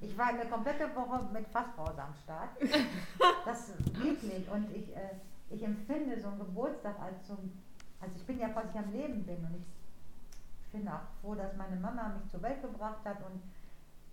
Ich 0.01 0.19
war 0.19 0.27
eine 0.27 0.45
komplette 0.47 0.95
Woche 0.95 1.23
mit 1.33 1.47
Fassbrause 1.49 2.03
am 2.03 2.15
Start. 2.15 2.51
Das 3.45 3.73
wirklich 3.95 4.49
und 4.51 4.71
ich, 4.75 4.95
äh, 4.97 5.17
ich 5.51 5.63
empfinde 5.63 6.21
so 6.21 6.29
einen 6.29 6.39
Geburtstag 6.39 6.99
als 7.01 7.27
so 7.27 7.37
also 8.01 8.17
ich 8.17 8.27
bin 8.27 8.39
ja, 8.39 8.51
was 8.55 8.65
ich 8.71 8.79
am 8.79 8.91
Leben 8.93 9.25
bin 9.25 9.37
und 9.37 9.55
ich 9.55 10.73
bin 10.73 10.89
auch 10.89 11.03
froh, 11.21 11.35
dass 11.35 11.57
meine 11.57 11.77
Mama 11.77 12.09
mich 12.09 12.31
zur 12.31 12.43
Welt 12.43 12.61
gebracht 12.63 13.05
hat 13.05 13.19
und 13.19 13.43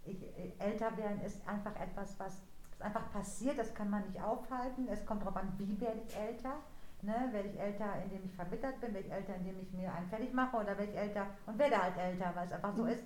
ich, 0.06 0.22
äh, 0.24 0.52
älter 0.60 0.96
werden 0.98 1.22
ist 1.22 1.48
einfach 1.48 1.76
etwas, 1.76 2.20
was 2.20 2.42
was 2.80 2.86
einfach 2.86 3.12
passiert, 3.12 3.58
das 3.58 3.74
kann 3.74 3.90
man 3.90 4.06
nicht 4.06 4.22
aufhalten. 4.22 4.88
Es 4.88 5.06
kommt 5.06 5.22
darauf 5.22 5.38
an, 5.38 5.54
wie 5.58 5.80
werde 5.80 6.00
ich 6.08 6.16
älter. 6.16 6.56
Ne? 7.02 7.30
Werde 7.32 7.50
ich 7.50 7.60
älter, 7.60 8.02
indem 8.04 8.26
ich 8.26 8.34
verbittert 8.34 8.80
bin, 8.82 8.94
werde 8.94 9.08
ich 9.08 9.14
älter, 9.14 9.36
indem 9.36 9.60
ich 9.60 9.72
mir 9.72 9.94
einen 9.94 10.08
fertig 10.08 10.34
mache 10.34 10.58
oder 10.58 10.78
werde 10.78 10.92
ich 10.92 10.98
älter 10.98 11.28
und 11.46 11.58
werde 11.58 11.82
halt 11.82 11.98
älter, 11.98 12.32
weil 12.36 12.48
es 12.48 12.54
einfach 12.54 12.74
so 12.76 12.86
ist. 12.86 13.04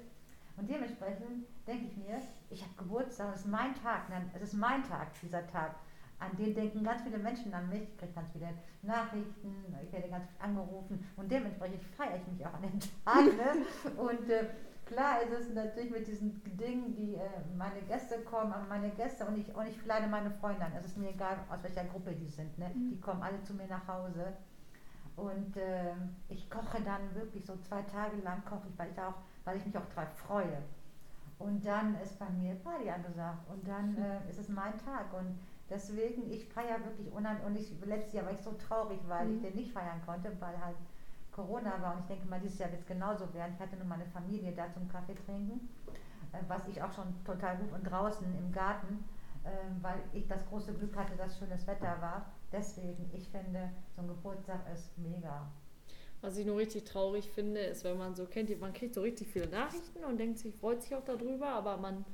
Und 0.57 0.69
dementsprechend 0.69 1.47
denke 1.67 1.85
ich 1.87 1.97
mir, 1.97 2.21
ich 2.49 2.61
habe 2.61 2.73
Geburtstag, 2.77 3.33
es 3.33 3.41
ist 3.41 3.47
mein 3.47 3.73
Tag, 3.75 4.09
nein, 4.09 4.29
es 4.35 4.41
ist 4.41 4.53
mein 4.53 4.83
Tag, 4.83 5.07
dieser 5.21 5.45
Tag. 5.47 5.75
An 6.19 6.35
den 6.37 6.53
denken 6.53 6.83
ganz 6.83 7.01
viele 7.01 7.17
Menschen 7.17 7.53
an 7.53 7.67
mich, 7.69 7.81
ich 7.81 7.97
kriege 7.97 8.13
ganz 8.13 8.31
viele 8.31 8.49
Nachrichten, 8.81 9.75
ich 9.83 9.91
werde 9.91 10.09
ganz 10.09 10.25
viel 10.27 10.41
angerufen 10.41 11.05
und 11.17 11.31
dementsprechend 11.31 11.83
feiere 11.97 12.17
ich 12.17 12.27
mich 12.27 12.45
auch 12.45 12.53
an 12.53 12.61
dem 12.61 12.79
Tag. 13.05 13.25
Ne? 13.25 13.65
Und 13.97 14.29
äh, 14.29 14.45
klar 14.85 15.21
ist 15.21 15.31
es 15.31 15.53
natürlich 15.53 15.91
mit 15.91 16.07
diesen 16.07 16.41
Dingen, 16.57 16.93
die 16.95 17.15
äh, 17.15 17.19
meine 17.57 17.81
Gäste 17.81 18.19
kommen, 18.19 18.51
aber 18.53 18.65
meine 18.67 18.89
Gäste 18.91 19.25
und 19.25 19.37
ich, 19.37 19.53
und 19.55 19.67
ich 19.67 19.85
lade 19.85 20.07
meine 20.07 20.31
Freunde 20.31 20.65
an. 20.65 20.73
Es 20.77 20.85
ist 20.85 20.97
mir 20.97 21.09
egal, 21.09 21.37
aus 21.49 21.63
welcher 21.63 21.85
Gruppe 21.85 22.13
die 22.13 22.27
sind. 22.29 22.57
Ne? 22.57 22.69
Mhm. 22.73 22.89
Die 22.91 22.99
kommen 22.99 23.21
alle 23.21 23.41
zu 23.43 23.53
mir 23.53 23.67
nach 23.67 23.87
Hause. 23.87 24.33
Und 25.15 25.55
äh, 25.57 25.93
ich 26.29 26.49
koche 26.49 26.81
dann 26.81 27.13
wirklich 27.13 27.45
so 27.45 27.55
zwei 27.57 27.83
Tage 27.83 28.17
lang, 28.23 28.43
koche 28.45 28.67
ich, 28.69 28.77
weil 28.79 28.89
ich, 28.91 28.99
auch, 28.99 29.13
weil 29.45 29.57
ich 29.57 29.65
mich 29.65 29.77
auch 29.77 29.87
drauf 29.93 30.09
freue. 30.15 30.57
Und 31.39 31.65
dann 31.65 31.95
ist 32.01 32.17
bei 32.17 32.29
mir 32.29 32.55
Party 32.55 32.89
angesagt 32.89 33.49
und 33.49 33.67
dann 33.67 33.95
äh, 33.97 34.29
ist 34.29 34.39
es 34.39 34.49
mein 34.49 34.73
Tag. 34.79 35.13
Und 35.13 35.37
deswegen, 35.69 36.31
ich 36.31 36.45
feiere 36.47 36.83
wirklich 36.85 37.11
unheimlich. 37.11 37.45
Und 37.45 37.55
ich, 37.57 37.85
letztes 37.85 38.13
Jahr 38.13 38.25
war 38.25 38.31
ich 38.33 38.41
so 38.41 38.53
traurig, 38.53 38.99
weil 39.07 39.25
Mhm. 39.27 39.35
ich 39.35 39.41
den 39.41 39.55
nicht 39.55 39.71
feiern 39.71 40.01
konnte, 40.05 40.31
weil 40.39 40.59
halt 40.63 40.77
Corona 41.33 41.81
war. 41.81 41.95
Und 41.95 42.01
ich 42.01 42.05
denke 42.05 42.27
mal, 42.27 42.39
dieses 42.39 42.59
Jahr 42.59 42.71
wird 42.71 42.81
es 42.81 42.87
genauso 42.87 43.33
werden. 43.33 43.53
Ich 43.55 43.59
hatte 43.59 43.75
nur 43.75 43.85
meine 43.85 44.05
Familie 44.05 44.53
da 44.53 44.71
zum 44.71 44.87
Kaffee 44.87 45.15
trinken, 45.15 45.67
äh, 46.31 46.37
was 46.47 46.67
ich 46.67 46.81
auch 46.81 46.91
schon 46.91 47.13
total 47.25 47.57
gut 47.57 47.73
und 47.73 47.83
draußen 47.83 48.25
im 48.37 48.51
Garten, 48.51 49.03
äh, 49.43 49.49
weil 49.81 50.01
ich 50.13 50.27
das 50.27 50.45
große 50.47 50.73
Glück 50.73 50.95
hatte, 50.95 51.15
dass 51.17 51.37
schönes 51.37 51.67
Wetter 51.67 51.97
war. 51.99 52.25
Deswegen, 52.51 53.09
ich 53.13 53.27
finde, 53.29 53.69
so 53.95 54.01
ein 54.01 54.07
Geburtstag 54.07 54.61
ist 54.73 54.97
mega. 54.97 55.47
Was 56.21 56.37
ich 56.37 56.45
nur 56.45 56.57
richtig 56.57 56.85
traurig 56.85 57.29
finde, 57.29 57.59
ist, 57.59 57.83
wenn 57.83 57.97
man 57.97 58.15
so 58.15 58.25
kennt, 58.25 58.57
man 58.61 58.71
kriegt 58.71 58.93
so 58.93 59.01
richtig 59.01 59.27
viele 59.27 59.49
Nachrichten 59.49 60.05
und 60.05 60.17
denkt 60.17 60.39
sich, 60.39 60.55
freut 60.55 60.81
sich 60.81 60.95
auch 60.95 61.03
darüber, 61.03 61.47
aber 61.47 61.75
man 61.75 62.05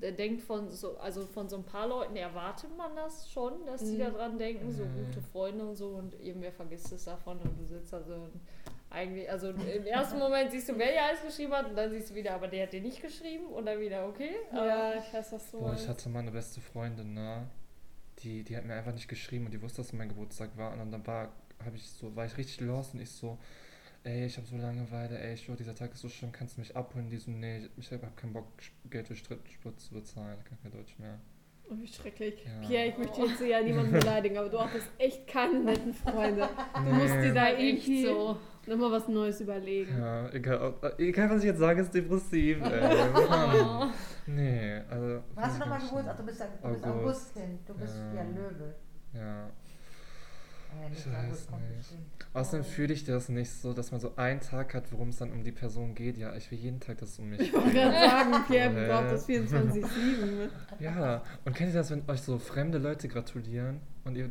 äh, 0.00 0.12
denkt 0.12 0.42
von 0.42 0.70
so, 0.70 0.96
also 0.98 1.26
von 1.26 1.48
so 1.48 1.56
ein 1.56 1.64
paar 1.64 1.88
Leuten 1.88 2.16
erwartet 2.16 2.70
man 2.76 2.94
das 2.96 3.30
schon, 3.30 3.64
dass 3.66 3.80
die 3.80 3.96
Mhm. 3.96 3.98
daran 4.00 4.38
denken, 4.38 4.72
so 4.72 4.84
Mhm. 4.84 5.06
gute 5.06 5.20
Freunde 5.22 5.64
und 5.64 5.76
so 5.76 5.88
und 5.88 6.14
irgendwer 6.20 6.52
vergisst 6.52 6.92
es 6.92 7.04
davon 7.04 7.38
und 7.38 7.58
du 7.58 7.64
sitzt 7.64 7.92
da 7.92 8.02
so 8.02 8.14
und 8.14 8.40
eigentlich, 8.88 9.28
also 9.30 9.48
im 9.50 9.84
ersten 9.86 10.18
Moment 10.18 10.50
siehst 10.52 10.68
du, 10.68 10.78
wer 10.78 10.92
dir 10.92 11.02
alles 11.04 11.22
geschrieben 11.22 11.52
hat 11.52 11.68
und 11.68 11.76
dann 11.76 11.90
siehst 11.90 12.10
du 12.10 12.14
wieder, 12.14 12.34
aber 12.34 12.46
der 12.48 12.64
hat 12.64 12.72
dir 12.72 12.80
nicht 12.80 13.02
geschrieben 13.02 13.46
und 13.46 13.66
dann 13.66 13.80
wieder, 13.80 14.06
okay. 14.08 14.30
Ja, 14.54 14.94
ich 14.94 15.12
weiß, 15.12 15.32
was 15.32 15.50
du 15.50 15.58
Boah, 15.58 15.74
ich 15.74 15.88
hatte 15.88 16.08
mal 16.08 16.20
eine 16.20 16.30
beste 16.30 16.60
Freundin, 16.60 17.14
ne? 17.14 17.46
Die, 18.20 18.42
die 18.44 18.56
hat 18.56 18.64
mir 18.64 18.74
einfach 18.74 18.94
nicht 18.94 19.08
geschrieben 19.08 19.46
und 19.46 19.52
die 19.52 19.60
wusste, 19.60 19.78
dass 19.78 19.88
es 19.88 19.92
mein 19.92 20.08
Geburtstag 20.08 20.56
war. 20.56 20.72
Und 20.72 20.78
dann, 20.78 20.90
dann 20.92 21.06
war, 21.06 21.32
hab 21.64 21.74
ich 21.74 21.90
so, 21.90 22.14
war 22.16 22.24
ich 22.24 22.36
richtig 22.38 22.60
lost 22.60 22.94
und 22.94 23.00
ich 23.00 23.10
so, 23.10 23.38
ey, 24.06 24.26
ich 24.26 24.36
habe 24.36 24.46
so 24.46 24.56
Langeweile, 24.56 25.18
ey, 25.18 25.34
ich 25.34 25.42
schwör, 25.42 25.56
dieser 25.56 25.74
Tag 25.74 25.92
ist 25.92 26.00
so 26.00 26.08
schlimm, 26.08 26.32
kannst 26.32 26.56
du 26.56 26.60
mich 26.60 26.74
abholen? 26.76 27.10
Die 27.10 27.16
so, 27.18 27.30
nee, 27.30 27.68
ich 27.76 27.90
habe 27.92 28.06
keinen 28.16 28.32
Bock, 28.32 28.46
Geld 28.88 29.08
für 29.08 29.16
Sprit 29.16 29.40
zu 29.78 29.94
bezahlen, 29.94 30.36
ich 30.38 30.44
kann 30.48 30.58
kein 30.62 30.72
Deutsch 30.72 30.98
mehr. 30.98 31.18
Oh, 31.68 31.74
wie 31.80 31.86
schrecklich. 31.88 32.44
Ja. 32.44 32.66
Pierre, 32.68 32.86
ich 32.90 32.98
möchte 32.98 33.20
jetzt 33.22 33.40
ja 33.40 33.60
niemanden 33.60 33.90
beleidigen, 33.98 34.36
aber 34.38 34.48
du 34.48 34.60
hattest 34.60 34.88
echt 34.98 35.26
keine 35.26 35.58
netten 35.64 35.92
Freunde. 35.92 36.48
Du 36.74 36.80
musst 36.92 37.14
dir 37.14 37.20
Nee. 37.22 37.32
da 37.34 37.48
Echt 37.48 37.60
irgendwie 37.88 38.04
so. 38.06 38.36
nochmal 38.68 38.92
was 38.92 39.08
Neues 39.08 39.40
überlegen. 39.40 39.98
Ja, 39.98 40.28
egal, 40.32 40.60
ob- 40.62 40.84
äh, 40.84 41.08
egal 41.08 41.28
was 41.28 41.38
ich 41.40 41.46
jetzt 41.46 41.58
sage, 41.58 41.80
ist 41.82 41.92
depressiv. 41.92 42.58
Ey. 42.62 43.10
Mann. 43.28 43.92
Nee, 44.28 44.76
also. 44.88 45.22
Hast 45.34 45.56
du 45.56 45.60
nochmal 45.60 45.80
Geburtstag? 45.80 46.06
Ach, 46.14 46.16
du 46.16 46.22
bist, 46.24 46.38
ja- 46.40 46.46
du 46.62 46.68
bist 46.68 46.84
August. 46.84 46.86
Augustkind. 47.34 47.68
Du 47.68 47.74
bist 47.74 47.96
Ja. 48.14 48.14
ja 48.14 48.22
Löwe. 48.30 48.74
Ja. 49.14 49.50
Außerdem 52.32 52.64
fühle 52.64 52.92
ich 52.92 53.04
das 53.04 53.28
nicht 53.28 53.50
so, 53.50 53.72
dass 53.72 53.90
man 53.92 54.00
so 54.00 54.14
einen 54.16 54.40
Tag 54.40 54.74
hat, 54.74 54.92
worum 54.92 55.08
es 55.08 55.16
dann 55.16 55.32
um 55.32 55.42
die 55.44 55.52
Person 55.52 55.94
geht. 55.94 56.16
Ja, 56.18 56.34
ich 56.36 56.50
will 56.50 56.58
jeden 56.58 56.80
Tag, 56.80 56.98
dass 56.98 57.10
es 57.10 57.18
um 57.18 57.28
mich 57.30 57.40
Ich 57.40 57.52
wollte 57.52 57.70
geht. 57.70 57.74
gerade 57.82 57.94
sagen, 58.10 58.44
Pierre 58.46 58.74
Hä? 58.74 58.88
braucht 58.88 59.10
das 59.12 59.28
24-7. 59.28 60.48
Ja, 60.80 61.22
und 61.44 61.54
kennt 61.56 61.70
ihr 61.70 61.78
das, 61.78 61.90
wenn 61.90 62.08
euch 62.08 62.20
so 62.20 62.38
fremde 62.38 62.78
Leute 62.78 63.08
gratulieren 63.08 63.80
und 64.04 64.16
ihr, 64.16 64.30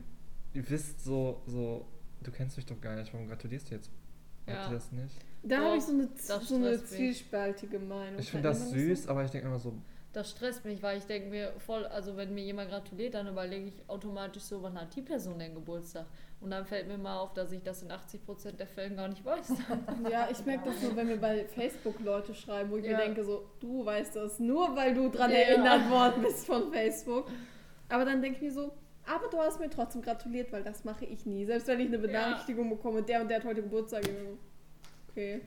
ihr 0.53 0.69
wisst 0.69 1.03
so, 1.03 1.41
so, 1.47 1.85
du 2.21 2.31
kennst 2.31 2.57
mich 2.57 2.65
doch 2.65 2.79
gar 2.79 2.95
nicht, 2.95 3.11
warum 3.13 3.27
gratulierst 3.27 3.71
du 3.71 3.75
jetzt? 3.75 3.89
Habt 4.47 4.57
Ja. 4.57 4.67
ihr 4.69 4.73
das 4.75 4.91
nicht? 4.91 5.15
Da 5.43 5.57
habe 5.59 5.77
ich 5.77 5.83
so 5.83 5.91
eine, 5.93 6.07
das 6.27 6.47
so 6.47 6.55
eine 6.55 6.83
zwiespältige 6.83 7.79
Meinung. 7.79 8.19
Ich 8.19 8.29
finde 8.31 8.49
das 8.49 8.59
man 8.59 8.69
so? 8.69 8.75
süß, 8.75 9.07
aber 9.07 9.23
ich 9.25 9.31
denke 9.31 9.47
immer 9.47 9.59
so, 9.59 9.73
Das 10.15 10.31
stresst 10.31 10.63
mich, 10.63 10.81
weil 10.81 10.97
ich 10.97 11.03
denke 11.03 11.29
mir 11.29 11.51
voll, 11.59 11.85
also 11.87 12.15
wenn 12.15 12.33
mir 12.33 12.43
jemand 12.45 12.69
gratuliert, 12.69 13.15
dann 13.15 13.27
überlege 13.27 13.67
ich 13.67 13.73
automatisch 13.89 14.43
so, 14.43 14.63
wann 14.63 14.79
hat 14.79 14.95
die 14.95 15.01
Person 15.01 15.37
denn 15.37 15.53
Geburtstag? 15.53 16.05
Und 16.39 16.51
dann 16.51 16.65
fällt 16.65 16.87
mir 16.87 16.97
mal 16.97 17.19
auf, 17.19 17.33
dass 17.33 17.51
ich 17.51 17.61
das 17.63 17.83
in 17.83 17.89
80% 17.91 18.53
der 18.53 18.65
Fällen 18.67 18.95
gar 18.95 19.09
nicht 19.09 19.25
weiß. 19.25 19.49
Ja, 20.09 20.29
ich 20.31 20.45
merke 20.45 20.69
das 20.69 20.81
nur, 20.81 20.95
wenn 20.95 21.07
mir 21.07 21.17
bei 21.17 21.43
Facebook 21.45 21.99
Leute 21.99 22.33
schreiben, 22.33 22.71
wo 22.71 22.77
ich 22.77 22.83
mir 22.83 22.91
Ja. 22.91 22.97
denke, 22.99 23.25
so, 23.25 23.49
du 23.59 23.85
weißt 23.85 24.15
das 24.15 24.39
nur, 24.39 24.73
weil 24.75 24.93
du 24.93 25.09
dran 25.09 25.31
Ja. 25.31 25.37
erinnert 25.37 25.89
worden 25.89 26.21
bist 26.23 26.45
von 26.45 26.71
Facebook. 26.71 27.27
Aber 27.89 28.05
dann 28.05 28.21
denke 28.21 28.37
ich 28.37 28.41
mir 28.43 28.51
so, 28.53 28.71
aber 29.05 29.27
du 29.29 29.37
hast 29.37 29.59
mir 29.59 29.69
trotzdem 29.69 30.01
gratuliert, 30.01 30.49
weil 30.53 30.63
das 30.63 30.85
mache 30.85 31.03
ich 31.03 31.25
nie. 31.25 31.45
Selbst 31.45 31.67
wenn 31.67 31.81
ich 31.81 31.87
eine 31.87 31.99
Benachrichtigung 31.99 32.69
bekomme, 32.69 33.03
der 33.03 33.19
und 33.21 33.27
der 33.27 33.37
hat 33.39 33.45
heute 33.45 33.61
Geburtstag. 33.63 34.03
Okay. 35.09 35.41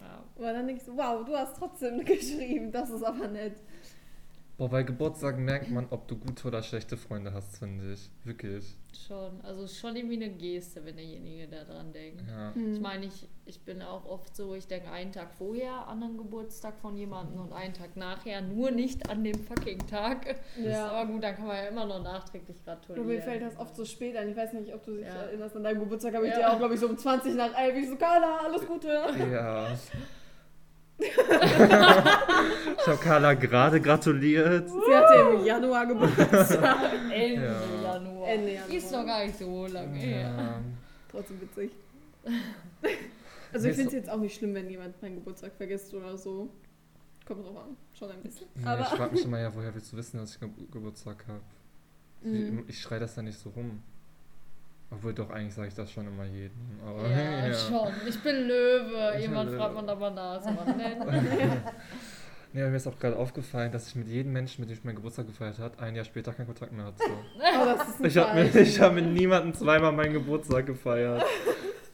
Ja. 0.00 0.22
Aber 0.36 0.52
dann 0.52 0.66
denke 0.66 0.80
ich 0.82 0.86
so, 0.86 0.96
wow, 0.96 1.24
du 1.24 1.34
hast 1.36 1.56
trotzdem 1.56 1.98
geschrieben, 2.04 2.72
das 2.72 2.90
ist 2.90 3.02
aber 3.04 3.28
nett. 3.28 3.54
Boah, 4.58 4.68
bei 4.68 4.82
Geburtstagen 4.82 5.44
merkt 5.44 5.70
man, 5.70 5.86
ob 5.90 6.06
du 6.08 6.16
gute 6.16 6.46
oder 6.48 6.62
schlechte 6.62 6.96
Freunde 6.96 7.32
hast, 7.32 7.58
finde 7.58 7.92
ich. 7.94 8.10
Wirklich. 8.24 8.76
Schon, 9.08 9.40
also 9.42 9.62
ist 9.64 9.78
schon 9.78 9.96
irgendwie 9.96 10.16
eine 10.16 10.28
Geste, 10.30 10.84
wenn 10.84 10.96
derjenige 10.96 11.48
da 11.48 11.64
dran 11.64 11.92
denkt. 11.92 12.22
Ja. 12.28 12.54
Hm. 12.54 12.74
Ich 12.74 12.80
meine, 12.80 13.06
ich, 13.06 13.26
ich 13.46 13.60
bin 13.62 13.80
auch 13.82 14.04
oft 14.04 14.36
so, 14.36 14.54
ich 14.54 14.66
denke 14.66 14.90
einen 14.90 15.10
Tag 15.12 15.32
vorher 15.32 15.86
an 15.88 16.00
den 16.02 16.18
Geburtstag 16.18 16.78
von 16.78 16.96
jemandem 16.96 17.40
und 17.40 17.52
einen 17.52 17.72
Tag 17.72 17.96
nachher, 17.96 18.42
nur 18.42 18.70
nicht 18.70 19.08
an 19.08 19.24
dem 19.24 19.42
fucking 19.42 19.78
Tag. 19.86 20.36
Ja. 20.62 20.88
Aber 20.88 21.10
gut, 21.10 21.24
dann 21.24 21.34
kann 21.36 21.46
man 21.46 21.56
ja 21.56 21.64
immer 21.68 21.86
noch 21.86 22.02
nachträglich 22.02 22.58
Du, 22.58 22.64
gratulieren. 22.64 23.06
mir 23.06 23.22
fällt 23.22 23.42
das 23.42 23.56
oft 23.58 23.74
so 23.74 23.84
spät 23.86 24.14
ein. 24.16 24.28
Ich 24.28 24.36
weiß 24.36 24.52
nicht, 24.52 24.72
ob 24.74 24.84
du 24.84 24.96
dich 24.96 25.06
Ja. 25.06 25.22
erinnerst. 25.22 25.56
An 25.56 25.64
deinem 25.64 25.80
Geburtstag 25.80 26.14
habe 26.14 26.26
ich 26.26 26.32
Ja. 26.32 26.38
dir 26.40 26.52
auch, 26.52 26.58
glaube 26.58 26.74
ich, 26.74 26.80
so 26.80 26.88
um 26.88 26.98
20 26.98 27.34
nach 27.34 27.58
11. 27.58 27.76
Ich 27.78 27.88
so, 27.88 27.96
Carla, 27.96 28.40
alles 28.44 28.66
Gute. 28.66 28.88
Ja. 29.32 29.68
ich 31.02 32.86
habe 32.86 32.98
Carla 33.02 33.34
gerade 33.34 33.80
gratuliert. 33.80 34.68
Sie 34.68 34.94
hatte 34.94 35.36
im 35.38 35.44
Januar 35.44 35.86
Geburtstag. 35.86 36.92
Ende 37.12 37.44
Ja. 37.44 37.92
Januar. 37.94 38.28
Ende 38.28 38.52
Januar. 38.54 38.70
Ist 38.76 38.92
noch 38.92 39.06
gar 39.06 39.24
nicht 39.24 39.38
so 39.38 39.66
lange 39.66 39.98
her. 39.98 40.20
Ja. 40.36 40.60
Trotzdem 41.10 41.40
witzig. 41.40 41.70
Also 43.52 43.68
ich 43.68 43.74
finde 43.76 43.88
es 43.88 43.94
jetzt 43.94 44.10
auch 44.10 44.18
nicht 44.18 44.34
schlimm, 44.36 44.54
wenn 44.54 44.68
jemand 44.70 45.00
meinen 45.02 45.16
Geburtstag 45.16 45.52
vergisst 45.56 45.92
oder 45.94 46.16
so. 46.16 46.48
Kommt 47.26 47.44
drauf 47.46 47.56
an. 47.56 47.76
Schon 47.98 48.10
ein 48.10 48.20
bisschen. 48.22 48.46
Nee, 48.54 48.64
Aber 48.66 48.82
ich 48.82 48.88
frage 48.88 49.12
mich 49.14 49.24
immer, 49.24 49.38
ja, 49.40 49.54
woher 49.54 49.74
willst 49.74 49.92
du 49.92 49.96
wissen, 49.96 50.18
dass 50.18 50.34
ich 50.34 50.40
Ge 50.40 50.48
Geburtstag 50.72 51.24
habe? 51.28 51.40
Mhm. 52.22 52.64
Ich 52.68 52.80
schreie 52.80 53.00
das 53.00 53.14
da 53.14 53.22
nicht 53.22 53.38
so 53.38 53.50
rum. 53.50 53.82
Obwohl 54.92 55.14
doch, 55.14 55.30
eigentlich 55.30 55.54
sage 55.54 55.68
ich 55.68 55.74
das 55.74 55.90
schon 55.90 56.06
immer 56.06 56.24
jedem. 56.24 56.52
Aber, 56.86 57.08
Ja, 57.08 57.46
ja. 57.48 57.54
schon. 57.54 57.88
Ich 58.08 58.22
bin 58.22 58.46
Löwe. 58.46 59.12
Ich 59.16 59.22
bin 59.22 59.30
Jemand 59.30 59.50
Löwe. 59.50 59.58
fragt 59.58 59.74
man. 59.74 59.84
Ist 59.84 60.46
aber 60.46 60.72
nett. 60.76 60.98
Nee, 62.54 62.60
mir 62.68 62.76
ist 62.76 62.86
auch 62.86 62.98
gerade 62.98 63.16
aufgefallen, 63.16 63.72
dass 63.72 63.88
ich 63.88 63.94
mit 63.94 64.08
jedem 64.08 64.32
Menschen, 64.32 64.60
mit 64.60 64.68
dem 64.68 64.74
ich 64.76 64.84
meinen 64.84 64.96
Geburtstag 64.96 65.26
gefeiert 65.26 65.58
habe, 65.58 65.78
ein 65.78 65.96
Jahr 65.96 66.04
später 66.04 66.34
keinen 66.34 66.46
Kontakt 66.46 66.72
mehr 66.72 66.84
hatte. 66.84 67.02
Oh, 67.40 68.04
Ich 68.06 68.16
habe 68.18 68.42
mit, 68.42 68.54
ich 68.54 68.80
hab 68.80 68.92
mit 68.94 69.06
niemandem 69.06 69.54
zweimal 69.54 69.92
meinen 69.92 70.12
Geburtstag 70.12 70.66
gefeiert. 70.66 71.24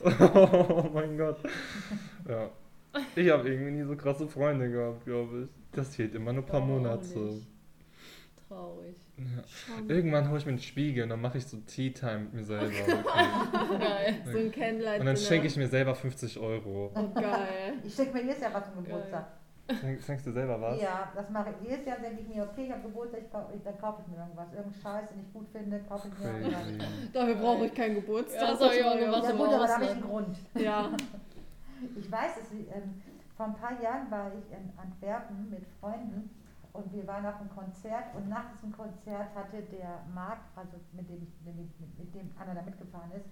Oh 0.00 0.90
mein 0.92 1.16
Gott. 1.16 1.38
Ja. 2.28 2.50
Ich 3.14 3.30
habe 3.30 3.48
irgendwie 3.48 3.70
nie 3.72 3.82
so 3.84 3.94
krasse 3.96 4.26
Freunde 4.26 4.70
gehabt, 4.70 5.04
glaube 5.04 5.42
ich. 5.44 5.48
Das 5.72 5.94
hielt 5.94 6.14
immer 6.14 6.32
nur 6.32 6.42
ein 6.42 6.46
paar 6.46 6.60
Monate. 6.60 7.40
Traurig. 8.48 8.96
Ja. 9.18 9.42
Irgendwann 9.94 10.28
hole 10.28 10.38
ich 10.38 10.46
mir 10.46 10.50
einen 10.52 10.60
Spiegel 10.60 11.02
und 11.04 11.10
dann 11.10 11.20
mache 11.20 11.38
ich 11.38 11.46
so 11.46 11.56
Tea 11.66 11.90
Time 11.90 12.18
mit 12.20 12.34
mir 12.34 12.44
selber. 12.44 12.66
Geil. 13.78 14.14
So 14.32 14.38
ein 14.38 14.52
Candlelight 14.52 15.00
Und 15.00 15.06
dann 15.06 15.16
schenke 15.16 15.46
ich 15.48 15.56
mir 15.56 15.66
selber 15.68 15.94
50 15.94 16.38
Euro. 16.38 16.92
Oh, 16.94 17.08
geil. 17.20 17.74
Ich 17.84 17.94
schenke 17.94 18.12
mir 18.14 18.22
jedes 18.22 18.40
Jahr 18.40 18.54
was 18.54 18.64
zum 18.72 18.84
Geburtstag. 18.84 19.26
Schenk- 19.80 20.02
Schenkst 20.02 20.26
du 20.26 20.32
selber 20.32 20.58
was? 20.60 20.80
Ja, 20.80 21.12
das 21.14 21.28
mache 21.30 21.50
ich 21.60 21.68
jedes 21.68 21.84
Jahr. 21.84 21.98
Denke 21.98 22.22
ich 22.22 22.34
mir, 22.34 22.42
okay, 22.44 22.64
ich 22.66 22.70
habe 22.72 22.82
Geburtstag, 22.82 23.20
ich 23.24 23.30
kau- 23.30 23.50
ich, 23.54 23.62
dann 23.62 23.78
kaufe 23.78 24.02
ich 24.02 24.08
mir 24.12 24.18
irgendwas. 24.18 24.46
Irgendeinen 24.52 24.80
Scheiß, 24.82 25.08
den 25.10 25.20
ich 25.20 25.32
gut 25.32 25.46
finde, 25.52 25.80
kaufe 25.88 26.08
ich 26.08 26.18
mir 26.18 26.30
irgendwas. 26.32 26.62
Crazy. 26.62 26.78
Dafür 27.12 27.34
brauche 27.34 27.66
ich 27.66 27.74
keinen 27.74 27.94
Geburtstag. 27.96 28.40
Ja, 28.40 28.50
das 28.52 28.60
hab 28.62 28.72
ich 28.72 28.84
auch 28.84 28.98
gemacht. 28.98 29.24
Ja 29.24 29.30
gut, 29.32 29.48
aber 29.52 29.66
da 29.66 29.74
habe 29.74 29.84
ich 29.84 29.90
einen 29.90 30.00
Grund. 30.02 30.36
Ja. 30.54 30.90
Ich 31.96 32.10
weiß 32.10 32.30
es, 32.42 32.50
ähm, 32.52 33.02
vor 33.36 33.46
ein 33.46 33.54
paar 33.56 33.80
Jahren 33.82 34.10
war 34.10 34.32
ich 34.34 34.50
in 34.56 34.70
Antwerpen 34.76 35.50
mit 35.50 35.62
Freunden 35.80 36.30
und 36.78 36.92
wir 36.92 37.06
waren 37.06 37.26
auf 37.26 37.40
einem 37.40 37.50
Konzert 37.50 38.14
und 38.14 38.28
nach 38.28 38.50
diesem 38.52 38.72
Konzert 38.72 39.34
hatte 39.34 39.62
der 39.62 40.00
Marc, 40.14 40.38
also 40.56 40.76
mit 40.92 41.08
dem, 41.08 41.20
mit, 41.44 41.56
dem- 41.56 41.92
mit 41.98 42.14
dem 42.14 42.30
Anna 42.38 42.54
da 42.54 42.62
mitgefahren 42.62 43.10
ist, 43.12 43.26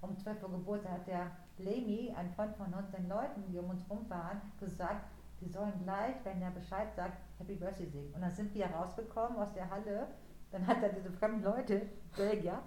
um 0.00 0.16
12 0.16 0.42
Uhr 0.42 0.50
Geburtstag 0.50 0.92
hat 0.92 1.06
der 1.06 1.30
Lemi, 1.58 2.12
ein 2.16 2.30
Freund 2.34 2.54
von 2.56 2.72
uns, 2.72 2.90
den 2.90 3.08
Leuten, 3.08 3.42
die 3.50 3.58
um 3.58 3.70
uns 3.70 3.88
rum 3.90 4.04
waren, 4.08 4.40
gesagt, 4.60 5.04
die 5.40 5.48
sollen 5.48 5.72
gleich, 5.82 6.14
wenn 6.24 6.42
er 6.42 6.50
Bescheid 6.50 6.92
sagt, 6.94 7.14
Happy 7.38 7.54
Birthday 7.54 7.86
singen. 7.86 8.12
Und 8.14 8.20
dann 8.20 8.30
sind 8.30 8.52
wir 8.54 8.66
rausgekommen 8.66 9.38
aus 9.38 9.52
der 9.54 9.70
Halle. 9.70 10.08
Dann 10.50 10.66
hat 10.66 10.82
er 10.82 10.88
diese 10.88 11.10
fremden 11.10 11.42
Leute, 11.44 11.82
Belgier, 12.16 12.58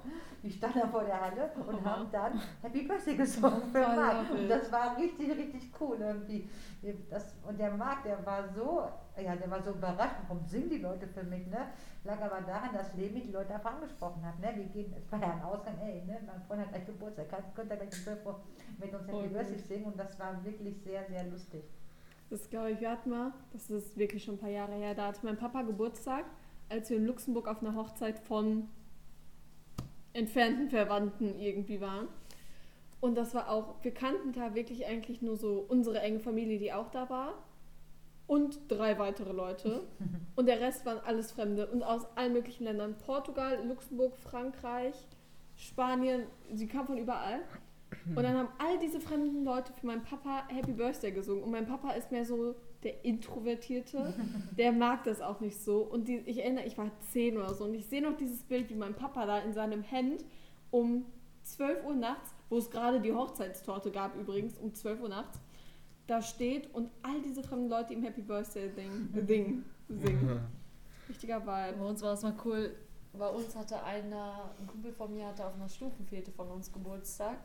die 0.43 0.51
standen 0.51 0.81
da 0.81 0.87
vor 0.87 1.03
der 1.03 1.19
Halle 1.19 1.51
und 1.67 1.75
Aha. 1.75 1.97
haben 1.97 2.11
dann 2.11 2.39
Happy 2.61 2.83
Birthday 2.83 3.15
gesungen 3.15 3.63
für 3.71 3.79
Marc. 3.79 4.29
Und 4.31 4.47
das 4.47 4.71
war 4.71 4.97
richtig, 4.97 5.31
richtig 5.31 5.71
cool 5.79 5.97
irgendwie. 5.99 6.47
Das, 7.09 7.35
und 7.47 7.59
der 7.59 7.71
Marc, 7.71 8.03
der 8.03 8.23
war 8.25 8.47
so, 8.53 8.87
ja, 9.21 9.35
der 9.35 9.49
war 9.49 9.61
so 9.63 9.71
überrascht, 9.71 10.15
warum 10.27 10.45
singen 10.45 10.69
die 10.69 10.77
Leute 10.77 11.07
für 11.07 11.23
mich, 11.23 11.47
ne? 11.47 11.67
Lag 12.03 12.21
aber 12.21 12.41
daran, 12.41 12.73
dass 12.73 12.93
Lemi 12.95 13.21
die 13.21 13.31
Leute 13.31 13.53
einfach 13.53 13.73
angesprochen 13.73 14.23
hat, 14.25 14.39
ne? 14.39 14.51
Wir 14.55 14.65
gehen, 14.65 14.93
es 14.95 15.11
war 15.11 15.19
ja 15.19 15.33
ein 15.33 15.41
Ausgang, 15.41 15.77
ey, 15.81 16.03
ne? 16.05 16.19
Mein 16.25 16.41
Freund 16.43 16.61
hat 16.61 16.69
gleich 16.69 16.85
Geburtstag, 16.85 17.29
kann, 17.29 17.43
könnt 17.55 17.71
ihr 17.71 17.77
gleich 17.77 17.89
um 17.89 18.03
12 18.03 18.25
Uhr 18.25 18.39
mit 18.79 18.93
uns 18.93 19.07
Happy 19.07 19.27
Birthday 19.27 19.57
singen 19.57 19.85
und 19.85 19.99
das 19.99 20.19
war 20.19 20.43
wirklich 20.43 20.81
sehr, 20.83 21.03
sehr 21.05 21.23
lustig. 21.25 21.63
Das 22.29 22.49
glaube 22.49 22.71
ich, 22.71 22.79
wir 22.79 22.91
hatten 22.91 23.09
mal, 23.09 23.33
das 23.51 23.69
ist 23.69 23.97
wirklich 23.97 24.23
schon 24.23 24.35
ein 24.35 24.39
paar 24.39 24.49
Jahre 24.49 24.73
her, 24.73 24.95
da 24.95 25.07
hatte 25.07 25.19
mein 25.23 25.37
Papa 25.37 25.63
Geburtstag, 25.63 26.25
als 26.71 26.89
wir 26.89 26.97
in 26.97 27.05
Luxemburg 27.05 27.47
auf 27.47 27.61
einer 27.61 27.75
Hochzeit 27.75 28.19
von 28.19 28.69
entfernten 30.13 30.69
Verwandten 30.69 31.39
irgendwie 31.39 31.81
waren. 31.81 32.07
Und 32.99 33.15
das 33.15 33.33
war 33.33 33.49
auch, 33.49 33.75
wir 33.83 33.93
kannten 33.93 34.31
da 34.31 34.53
wirklich 34.53 34.85
eigentlich 34.85 35.21
nur 35.21 35.35
so 35.35 35.65
unsere 35.67 35.99
enge 35.99 36.19
Familie, 36.19 36.59
die 36.59 36.71
auch 36.71 36.89
da 36.89 37.09
war. 37.09 37.33
Und 38.27 38.59
drei 38.69 38.97
weitere 38.99 39.33
Leute. 39.33 39.81
Und 40.35 40.45
der 40.45 40.61
Rest 40.61 40.85
waren 40.85 40.99
alles 41.05 41.31
Fremde. 41.31 41.67
Und 41.67 41.83
aus 41.83 42.05
allen 42.15 42.33
möglichen 42.33 42.63
Ländern. 42.63 42.95
Portugal, 42.97 43.65
Luxemburg, 43.67 44.15
Frankreich, 44.15 44.95
Spanien. 45.55 46.23
Sie 46.53 46.67
kamen 46.67 46.87
von 46.87 46.97
überall. 46.97 47.41
Und 48.15 48.23
dann 48.23 48.37
haben 48.37 48.49
all 48.57 48.79
diese 48.79 49.01
fremden 49.01 49.43
Leute 49.43 49.73
für 49.73 49.85
meinen 49.85 50.03
Papa 50.03 50.47
Happy 50.47 50.71
Birthday 50.71 51.11
gesungen. 51.11 51.43
Und 51.43 51.51
mein 51.51 51.65
Papa 51.65 51.91
ist 51.91 52.11
mehr 52.11 52.25
so 52.25 52.55
der 52.83 53.05
Introvertierte. 53.05 54.13
Der 54.57 54.71
mag 54.71 55.03
das 55.03 55.21
auch 55.21 55.39
nicht 55.39 55.61
so. 55.61 55.81
Und 55.81 56.07
die, 56.07 56.17
ich 56.25 56.39
erinnere, 56.39 56.65
ich 56.65 56.77
war 56.77 56.91
zehn 57.11 57.37
oder 57.37 57.53
so. 57.53 57.65
Und 57.65 57.73
ich 57.73 57.85
sehe 57.85 58.01
noch 58.01 58.17
dieses 58.17 58.43
Bild, 58.43 58.69
wie 58.69 58.75
mein 58.75 58.95
Papa 58.95 59.25
da 59.25 59.39
in 59.39 59.53
seinem 59.53 59.83
Hemd 59.83 60.25
um 60.71 61.05
12 61.43 61.85
Uhr 61.85 61.95
nachts, 61.95 62.33
wo 62.49 62.57
es 62.57 62.69
gerade 62.69 63.01
die 63.01 63.13
Hochzeitstorte 63.13 63.91
gab 63.91 64.15
übrigens, 64.15 64.57
um 64.57 64.73
12 64.73 65.01
Uhr 65.01 65.09
nachts, 65.09 65.39
da 66.07 66.21
steht 66.21 66.73
und 66.73 66.89
all 67.03 67.21
diese 67.21 67.43
fremden 67.43 67.69
Leute 67.69 67.93
ihm 67.93 68.03
Happy 68.03 68.21
Birthday 68.21 68.69
Ding, 68.69 69.11
Ding 69.13 69.63
singen. 69.87 70.41
Richtiger 71.07 71.41
Vibe. 71.41 71.77
Bei 71.77 71.85
uns 71.85 72.01
war 72.01 72.13
es 72.13 72.23
mal 72.23 72.35
cool. 72.45 72.75
Bei 73.13 73.27
uns 73.27 73.55
hatte 73.55 73.83
einer, 73.83 74.51
ein 74.59 74.67
Kumpel 74.67 74.93
von 74.93 75.13
mir 75.13 75.27
hatte 75.27 75.45
auf 75.45 75.55
einer 75.55 75.67
Stufenfete 75.67 76.31
von 76.31 76.47
uns 76.49 76.71
Geburtstag. 76.71 77.37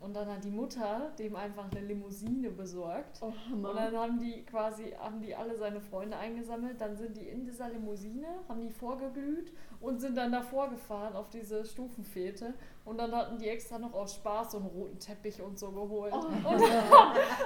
Und 0.00 0.14
dann 0.14 0.28
hat 0.28 0.42
die 0.44 0.50
Mutter 0.50 1.12
dem 1.18 1.36
einfach 1.36 1.70
eine 1.70 1.86
Limousine 1.86 2.50
besorgt. 2.50 3.20
Oh, 3.20 3.32
Und 3.52 3.62
dann 3.62 3.94
haben 3.94 4.18
die 4.18 4.42
quasi, 4.44 4.92
haben 4.98 5.20
die 5.20 5.34
alle 5.34 5.56
seine 5.56 5.80
Freunde 5.80 6.16
eingesammelt, 6.16 6.80
dann 6.80 6.96
sind 6.96 7.16
die 7.16 7.28
in 7.28 7.44
dieser 7.44 7.68
Limousine, 7.68 8.26
haben 8.48 8.62
die 8.62 8.70
vorgeglüht 8.70 9.52
und 9.80 10.00
sind 10.00 10.16
dann 10.16 10.32
davor 10.32 10.70
gefahren 10.70 11.14
auf 11.14 11.28
diese 11.28 11.64
Stufenfete. 11.66 12.54
Und 12.84 12.98
dann 12.98 13.12
hatten 13.14 13.38
die 13.38 13.46
extra 13.48 13.78
noch 13.78 13.92
aus 13.92 14.14
Spaß 14.14 14.52
so 14.52 14.58
einen 14.58 14.66
roten 14.68 14.98
Teppich 14.98 15.40
und 15.40 15.58
so 15.58 15.70
geholt. 15.70 16.12
Oh. 16.14 16.26
Und 16.26 16.42
dann 16.44 16.62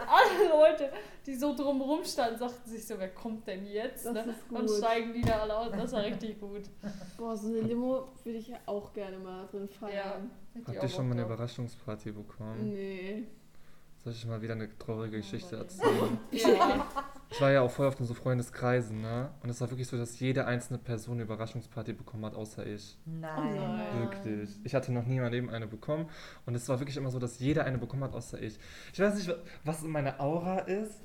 alle 0.06 0.48
Leute, 0.48 0.90
die 1.26 1.34
so 1.34 1.54
drumrum 1.54 2.04
standen, 2.04 2.38
sagten 2.38 2.70
sich 2.70 2.86
so, 2.86 2.98
wer 2.98 3.12
kommt 3.12 3.46
denn 3.46 3.66
jetzt? 3.66 4.06
Das 4.06 4.14
Ne? 4.14 4.32
ist 4.32 4.50
Und 4.50 4.66
gut. 4.66 4.76
steigen 4.78 5.12
die 5.12 5.22
da 5.22 5.40
alle 5.40 5.56
aus. 5.56 5.70
Das 5.72 5.92
war 5.92 6.02
richtig 6.02 6.40
gut. 6.40 6.62
Boah, 7.18 7.36
so 7.36 7.48
eine 7.48 7.60
Limo 7.60 8.08
würde 8.22 8.38
ich 8.38 8.48
ja 8.48 8.56
auch 8.66 8.92
gerne 8.92 9.18
mal 9.18 9.46
drin 9.48 9.68
feiern. 9.68 10.30
Ich 10.54 10.66
Habt 10.68 10.82
ihr 10.82 10.88
schon 10.88 11.08
mal 11.08 11.14
eine. 11.14 11.22
Überraschungsparty 11.24 12.12
bekommen? 12.12 12.72
Nee. 12.72 13.24
Soll 14.02 14.12
ich 14.12 14.24
mal 14.26 14.40
wieder 14.40 14.52
eine 14.54 14.78
traurige 14.78 15.16
Geschichte 15.18 15.56
erzählen? 15.56 16.18
Ja. 16.30 16.86
Ich 17.34 17.40
war 17.40 17.50
ja 17.50 17.62
auch 17.62 17.70
voll 17.70 17.86
auf 17.88 17.96
den 17.96 18.06
so 18.06 18.14
Freundeskreisen, 18.14 19.00
ne? 19.00 19.28
Und 19.42 19.50
es 19.50 19.60
war 19.60 19.68
wirklich 19.70 19.88
so, 19.88 19.96
dass 19.96 20.20
jede 20.20 20.46
einzelne 20.46 20.78
Person 20.78 21.14
eine 21.14 21.24
Überraschungsparty 21.24 21.92
bekommen 21.92 22.24
hat, 22.24 22.34
außer 22.34 22.64
ich. 22.66 22.96
Nein. 23.06 23.32
Oh 23.36 23.66
nein. 23.66 24.00
Wirklich. 24.00 24.50
Ich 24.62 24.74
hatte 24.74 24.92
noch 24.92 25.04
nie 25.04 25.16
in 25.16 25.22
meinem 25.22 25.32
Leben 25.32 25.50
eine 25.50 25.66
bekommen. 25.66 26.08
Und 26.46 26.54
es 26.54 26.68
war 26.68 26.78
wirklich 26.78 26.96
immer 26.96 27.10
so, 27.10 27.18
dass 27.18 27.40
jeder 27.40 27.64
eine 27.64 27.78
bekommen 27.78 28.04
hat, 28.04 28.14
außer 28.14 28.40
ich. 28.40 28.56
Ich 28.92 29.00
weiß 29.00 29.16
nicht, 29.16 29.28
wa- 29.28 29.36
was 29.64 29.82
in 29.82 29.90
meiner 29.90 30.20
Aura 30.20 30.58
ist, 30.60 31.02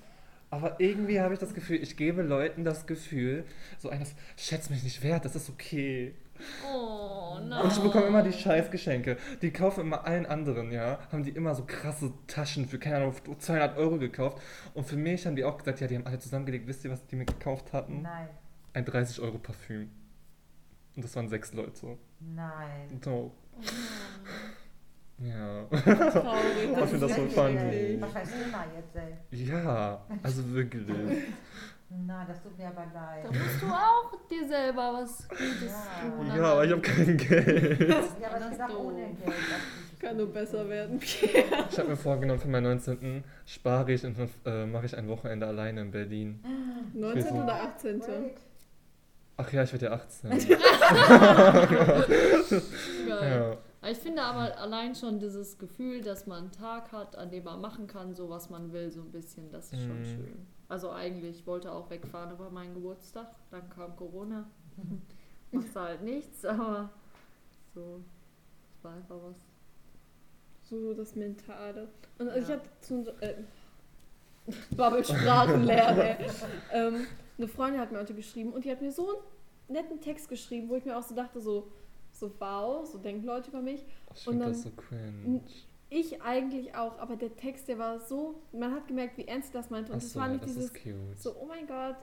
aber 0.52 0.80
irgendwie 0.80 1.20
habe 1.20 1.34
ich 1.34 1.40
das 1.40 1.54
Gefühl, 1.54 1.78
ich 1.82 1.98
gebe 1.98 2.22
Leuten 2.22 2.64
das 2.64 2.86
Gefühl, 2.86 3.44
so 3.80 3.90
eines, 3.90 4.14
schätz 4.38 4.70
mich 4.70 4.84
nicht 4.84 5.02
wert, 5.04 5.26
das 5.26 5.36
ist 5.36 5.50
okay. 5.50 6.14
Oh 6.66 7.38
nein. 7.42 7.64
Und 7.64 7.72
ich 7.72 7.80
bekomme 7.80 8.08
immer 8.08 8.24
die 8.24 8.34
Scheißgeschenke. 8.34 9.18
Die 9.42 9.52
kaufen 9.52 9.82
immer 9.82 10.06
allen 10.06 10.26
anderen, 10.26 10.72
ja. 10.72 11.00
Haben 11.12 11.24
die 11.24 11.32
immer 11.32 11.56
so 11.56 11.64
krasse 11.66 12.14
Taschen 12.28 12.68
für, 12.68 12.80
keine 12.80 12.98
Ahnung, 12.98 13.14
200 13.38 13.78
Euro 13.78 13.98
gekauft. 13.98 14.42
Und 14.74 14.86
für 14.86 14.98
mich 14.98 15.26
haben 15.26 15.36
die 15.36 15.44
auch 15.44 15.58
gesagt, 15.58 15.82
ja, 15.82 15.88
die 15.88 15.96
haben 15.96 16.06
alle 16.06 16.20
zusammengelegt. 16.20 16.68
Wisst 16.68 16.86
ihr, 16.86 16.92
was 16.92 17.06
die 17.06 17.16
mir 17.16 17.26
gekauft 17.26 17.74
hatten? 17.74 18.02
Nein. 18.02 18.28
Ein 18.74 18.86
30 18.86 19.20
Euro 19.22 19.38
Parfüm. 19.38 19.90
Und 20.96 21.04
das 21.04 21.16
waren 21.16 21.30
sechs 21.30 21.54
Leute. 21.54 21.98
Nein. 22.20 23.00
So. 23.04 23.32
Ja. 25.18 25.66
Traurig. 25.66 26.72
Ich 26.72 26.90
finde 26.90 27.08
das 27.08 27.16
so 27.16 27.26
funny. 27.28 27.98
Was 28.00 28.14
heißt 28.16 28.34
immer 28.46 28.66
jetzt, 28.76 28.96
ey? 28.96 29.48
Ja, 29.48 30.06
also 30.24 30.50
wirklich. 30.54 30.88
Na, 31.92 32.24
das 32.26 32.42
tut 32.44 32.56
mir 32.58 32.68
aber 32.68 32.86
leid. 32.94 33.26
Da 33.26 33.32
musst 33.32 33.62
du 33.62 33.66
auch 33.68 34.12
dir 34.30 34.48
selber 34.48 34.94
was 35.02 35.28
Gutes 35.28 35.64
Ja. 35.66 36.10
tun. 36.10 36.28
Ja, 36.28 36.44
aber 36.52 36.66
ich 36.66 36.72
habe 36.72 36.82
kein 36.82 37.18
Geld. 37.18 37.90
Ja, 37.90 37.98
aber 38.30 38.40
Das 38.40 38.52
ist 38.52 38.76
ohne. 38.78 39.08
Geld. 39.08 39.34
Kann 40.00 40.18
nur 40.18 40.32
besser 40.32 40.70
werden. 40.70 41.00
Ich 41.72 41.78
habe 41.78 41.90
mir 41.90 41.98
vorgenommen, 41.98 42.40
für 42.40 42.48
meinen 42.48 42.64
19. 42.66 43.24
spare 43.46 43.92
ich 43.92 44.06
und 44.06 44.18
dann 44.18 44.30
äh, 44.46 44.66
mache 44.66 44.86
ich 44.86 44.98
ein 44.98 45.08
Wochenende 45.08 45.48
alleine 45.48 45.82
in 45.82 45.92
Berlin. 45.92 46.40
19. 46.94 47.42
oder 47.44 47.56
18. 47.64 48.00
Great. 48.00 48.38
Ach 49.38 49.52
ja, 49.54 49.64
ich 49.64 49.72
werde 49.72 49.86
ja 49.88 49.92
18. 49.94 50.30
Geil. 53.08 53.58
Ja. 53.82 53.90
Ich 53.90 53.98
finde 53.98 54.22
aber 54.22 54.58
allein 54.58 54.94
schon 54.94 55.20
dieses 55.20 55.58
Gefühl, 55.58 56.02
dass 56.02 56.28
man 56.28 56.44
einen 56.44 56.52
Tag 56.52 56.92
hat, 56.92 57.16
an 57.16 57.32
dem 57.32 57.46
man 57.46 57.62
machen 57.62 57.88
kann, 57.88 58.14
so 58.14 58.30
was 58.30 58.50
man 58.50 58.74
will, 58.74 58.92
so 58.92 59.02
ein 59.02 59.12
bisschen, 59.12 59.50
das 59.52 59.72
ist 59.72 59.82
schon 59.82 60.00
Mhm. 60.02 60.06
schön. 60.06 60.48
Also 60.70 60.92
eigentlich, 60.92 61.40
ich 61.40 61.48
wollte 61.48 61.72
auch 61.72 61.90
wegfahren 61.90 62.32
über 62.32 62.50
meinen 62.50 62.74
Geburtstag, 62.76 63.28
dann 63.52 63.68
kam 63.70 63.96
Corona. 63.96 64.48
Machst 65.52 65.76
halt 65.76 66.04
nichts, 66.04 66.46
aber 66.46 66.90
so, 67.74 68.00
es 68.78 68.84
war 68.84 68.94
einfach 68.94 69.18
was. 69.24 69.38
So 70.70 70.94
das 70.94 71.16
Mentale. 71.16 71.90
Und 72.20 72.30
also 72.30 72.40
ich 72.40 72.48
Ja. 72.48 72.56
hatte 72.56 72.70
zu 72.82 73.08
äh, 73.22 73.34
Babbelsprachenlehre. 74.76 76.18
ähm, 76.72 77.08
eine 77.38 77.48
Freundin 77.48 77.80
hat 77.82 77.92
mir 77.92 77.98
heute 78.00 78.14
geschrieben 78.14 78.54
und 78.54 78.64
die 78.66 78.72
hat 78.72 78.82
mir 78.82 78.92
so 78.92 79.10
einen 79.10 79.20
netten 79.70 80.00
Text 80.02 80.30
geschrieben, 80.30 80.70
wo 80.70 80.76
ich 80.76 80.86
mir 80.86 80.96
auch 80.98 81.04
so 81.04 81.16
dachte, 81.16 81.42
so, 81.42 81.72
so 82.12 82.32
wow, 82.40 82.86
so 82.88 82.98
denken 83.00 83.26
Leute 83.26 83.50
über 83.50 83.62
mich. 83.62 83.84
Ich 84.14 84.28
Und 84.28 84.40
dann- 84.40 84.50
das 84.50 84.64
so 84.64 84.70
cringe. 84.72 85.42
Ich 85.92 86.22
eigentlich 86.22 86.76
auch, 86.76 87.00
aber 87.00 87.16
der 87.16 87.36
Text, 87.36 87.68
der 87.68 87.80
war 87.80 88.00
so, 88.00 88.36
man 88.52 88.74
hat 88.76 88.88
gemerkt, 88.88 89.18
wie 89.18 89.28
ernst 89.28 89.48
sie 89.48 89.54
das 89.54 89.70
meinte. 89.72 89.92
Und 89.92 89.98
es 89.98 90.06
Achso, 90.10 90.20
war 90.20 90.28
nicht 90.28 90.44
das 90.44 90.52
dieses, 90.54 90.66
ist 90.66 90.74
cute. 90.76 91.20
so, 91.20 91.36
oh 91.40 91.46
mein 91.48 91.66
Gott, 91.66 91.96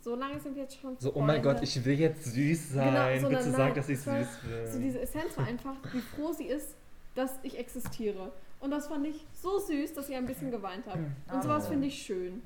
so 0.00 0.16
lange 0.16 0.40
sind 0.40 0.56
wir 0.56 0.62
jetzt 0.64 0.76
schon 0.78 0.96
So, 0.98 1.14
oh 1.14 1.20
mein 1.20 1.40
Gott, 1.42 1.62
ich 1.62 1.84
will 1.84 1.98
jetzt 1.98 2.24
süß 2.24 2.72
sein. 2.74 3.14
Genau, 3.22 3.28
Bitte 3.28 3.50
sag, 3.50 3.74
dass 3.74 3.88
ich 3.88 4.00
süß 4.00 4.26
bin. 4.42 4.72
So 4.72 4.78
diese 4.80 5.00
Essenz 5.00 5.36
war 5.36 5.46
einfach, 5.46 5.76
wie 5.92 6.00
froh 6.00 6.32
sie 6.32 6.46
ist, 6.46 6.74
dass 7.14 7.38
ich 7.42 7.56
existiere. 7.58 8.32
Und 8.60 8.72
das 8.72 8.88
fand 8.88 9.06
ich 9.06 9.24
so 9.32 9.58
süß, 9.60 9.94
dass 9.94 10.08
ich 10.08 10.16
ein 10.16 10.26
bisschen 10.26 10.50
geweint 10.50 10.84
habe. 10.86 11.04
Und 11.32 11.42
sowas 11.42 11.64
Oh. 11.66 11.70
finde 11.70 11.86
ich 11.86 12.02
schön. 12.02 12.42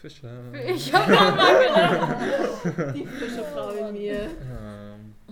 Fische. 0.00 0.30
Ich 0.66 0.90
habe 0.94 1.12
auch 1.14 1.36
mal 1.36 2.64
gedacht. 2.64 2.96
Die 2.96 3.04
frische 3.06 3.44
Frau 3.44 3.70
in 3.72 3.92
mir. 3.92 4.22
Ja. 4.22 4.28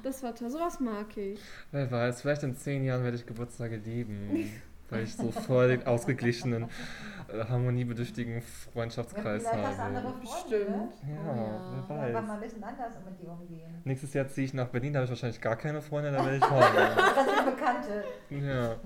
Das 0.03 0.23
war 0.23 0.35
toll, 0.35 0.50
sowas 0.50 0.79
mag 0.81 1.17
ich. 1.17 1.41
Wer 1.73 1.91
weiß, 1.91 2.21
vielleicht 2.21 2.43
in 2.43 2.55
zehn 2.55 2.85
Jahren 2.85 3.03
werde 3.03 3.17
ich 3.17 3.25
Geburtstage 3.25 3.77
lieben. 3.77 4.50
Weil 4.90 5.03
ich 5.05 5.14
so 5.14 5.31
voll 5.31 5.68
den 5.68 5.87
ausgeglichenen, 5.87 6.64
äh, 7.31 7.44
harmoniebedürftigen 7.44 8.40
Freundschaftskreis 8.72 9.44
hast 9.44 9.53
du 9.55 9.83
andere 9.83 10.03
habe. 10.03 10.03
Freunde. 10.03 10.20
Bestimmt. 10.20 10.92
Ja, 11.03 11.31
Oh 11.31 11.37
ja. 11.37 11.85
wer 11.88 11.96
Ja, 11.96 12.18
aber 12.18 12.22
mal 12.22 12.29
weiß. 12.29 12.35
ein 12.35 12.40
bisschen 12.40 12.64
anders 12.64 12.92
mit 13.05 13.20
dir 13.20 13.31
umgehen. 13.31 13.83
Nächstes 13.85 14.14
Jahr 14.14 14.29
ziehe 14.29 14.46
ich 14.46 14.55
nach 14.55 14.68
Berlin, 14.68 14.92
da 14.94 15.01
habe 15.01 15.05
ich 15.05 15.11
wahrscheinlich 15.11 15.40
gar 15.40 15.57
keine 15.57 15.83
Freunde, 15.83 16.11
da 16.11 16.24
werde 16.24 16.37
ich 16.38 16.42
haben. 16.42 16.74
Das 16.96 17.27
sind 17.27 17.44
Bekannte. 17.57 18.05
Ja. 18.31 18.62
Ja, 18.70 18.77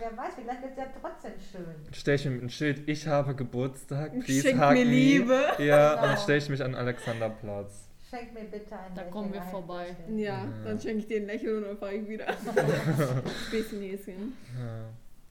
wer 0.00 0.16
weiß, 0.16 0.32
vielleicht 0.36 0.62
wird 0.62 0.72
es 0.72 0.78
ja 0.78 0.86
trotzdem 1.00 1.32
schön. 1.52 1.92
Stelle 1.92 2.14
ich 2.16 2.24
mir 2.24 2.30
mit 2.32 2.42
ein 2.42 2.50
Schild, 2.50 2.88
ich 2.88 3.06
habe 3.06 3.34
Geburtstag, 3.36 4.10
please 4.20 4.42
Schenk 4.48 4.60
hug 4.60 4.72
mir 4.72 4.84
me. 4.84 4.90
Liebe. 4.90 5.40
Ja, 5.58 5.90
und 5.94 5.96
Genau. 6.00 6.06
dann 6.08 6.16
stelle 6.18 6.38
ich 6.38 6.48
mich 6.48 6.64
an 6.64 6.74
Alexanderplatz. 6.74 7.88
Schenk 8.10 8.34
mir 8.34 8.44
bitte 8.44 8.74
ein 8.76 8.92
Da 8.94 9.02
Lächeln, 9.02 9.10
kommen 9.12 9.32
wir 9.32 9.42
ein 9.42 9.48
vorbei. 9.50 9.86
Ja, 10.08 10.16
Ja. 10.16 10.46
dann 10.64 10.80
schenke 10.80 10.98
ich 10.98 11.06
dir 11.06 11.20
ein 11.20 11.26
Lächeln 11.26 11.58
und 11.58 11.64
dann 11.68 11.78
fahre 11.78 11.94
ich 11.94 12.08
wieder. 12.08 12.26
Späßchenäschen. 13.48 14.34
Ja. 14.58 14.84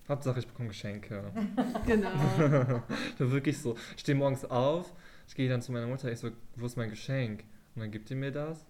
Hauptsache, 0.08 0.40
ich 0.40 0.48
bekomme 0.48 0.70
Geschenke. 0.70 1.24
Genau. 1.86 2.10
So 3.18 3.32
wirklich 3.32 3.58
so. 3.62 3.76
Ich 3.96 4.02
stehe 4.02 4.18
morgens 4.18 4.46
auf, 4.46 4.92
ich 5.28 5.36
gehe 5.36 5.50
dann 5.50 5.62
zu 5.62 5.72
meiner 5.72 5.88
Mutter, 5.88 6.12
ich 6.12 6.20
so, 6.20 6.30
wo 6.56 6.66
ist 6.66 6.78
mein 6.78 6.90
Geschenk? 6.90 7.44
Und 7.76 7.82
dann 7.82 7.92
gibt 7.92 8.10
die 8.10 8.16
mir 8.16 8.32
das. 8.32 8.66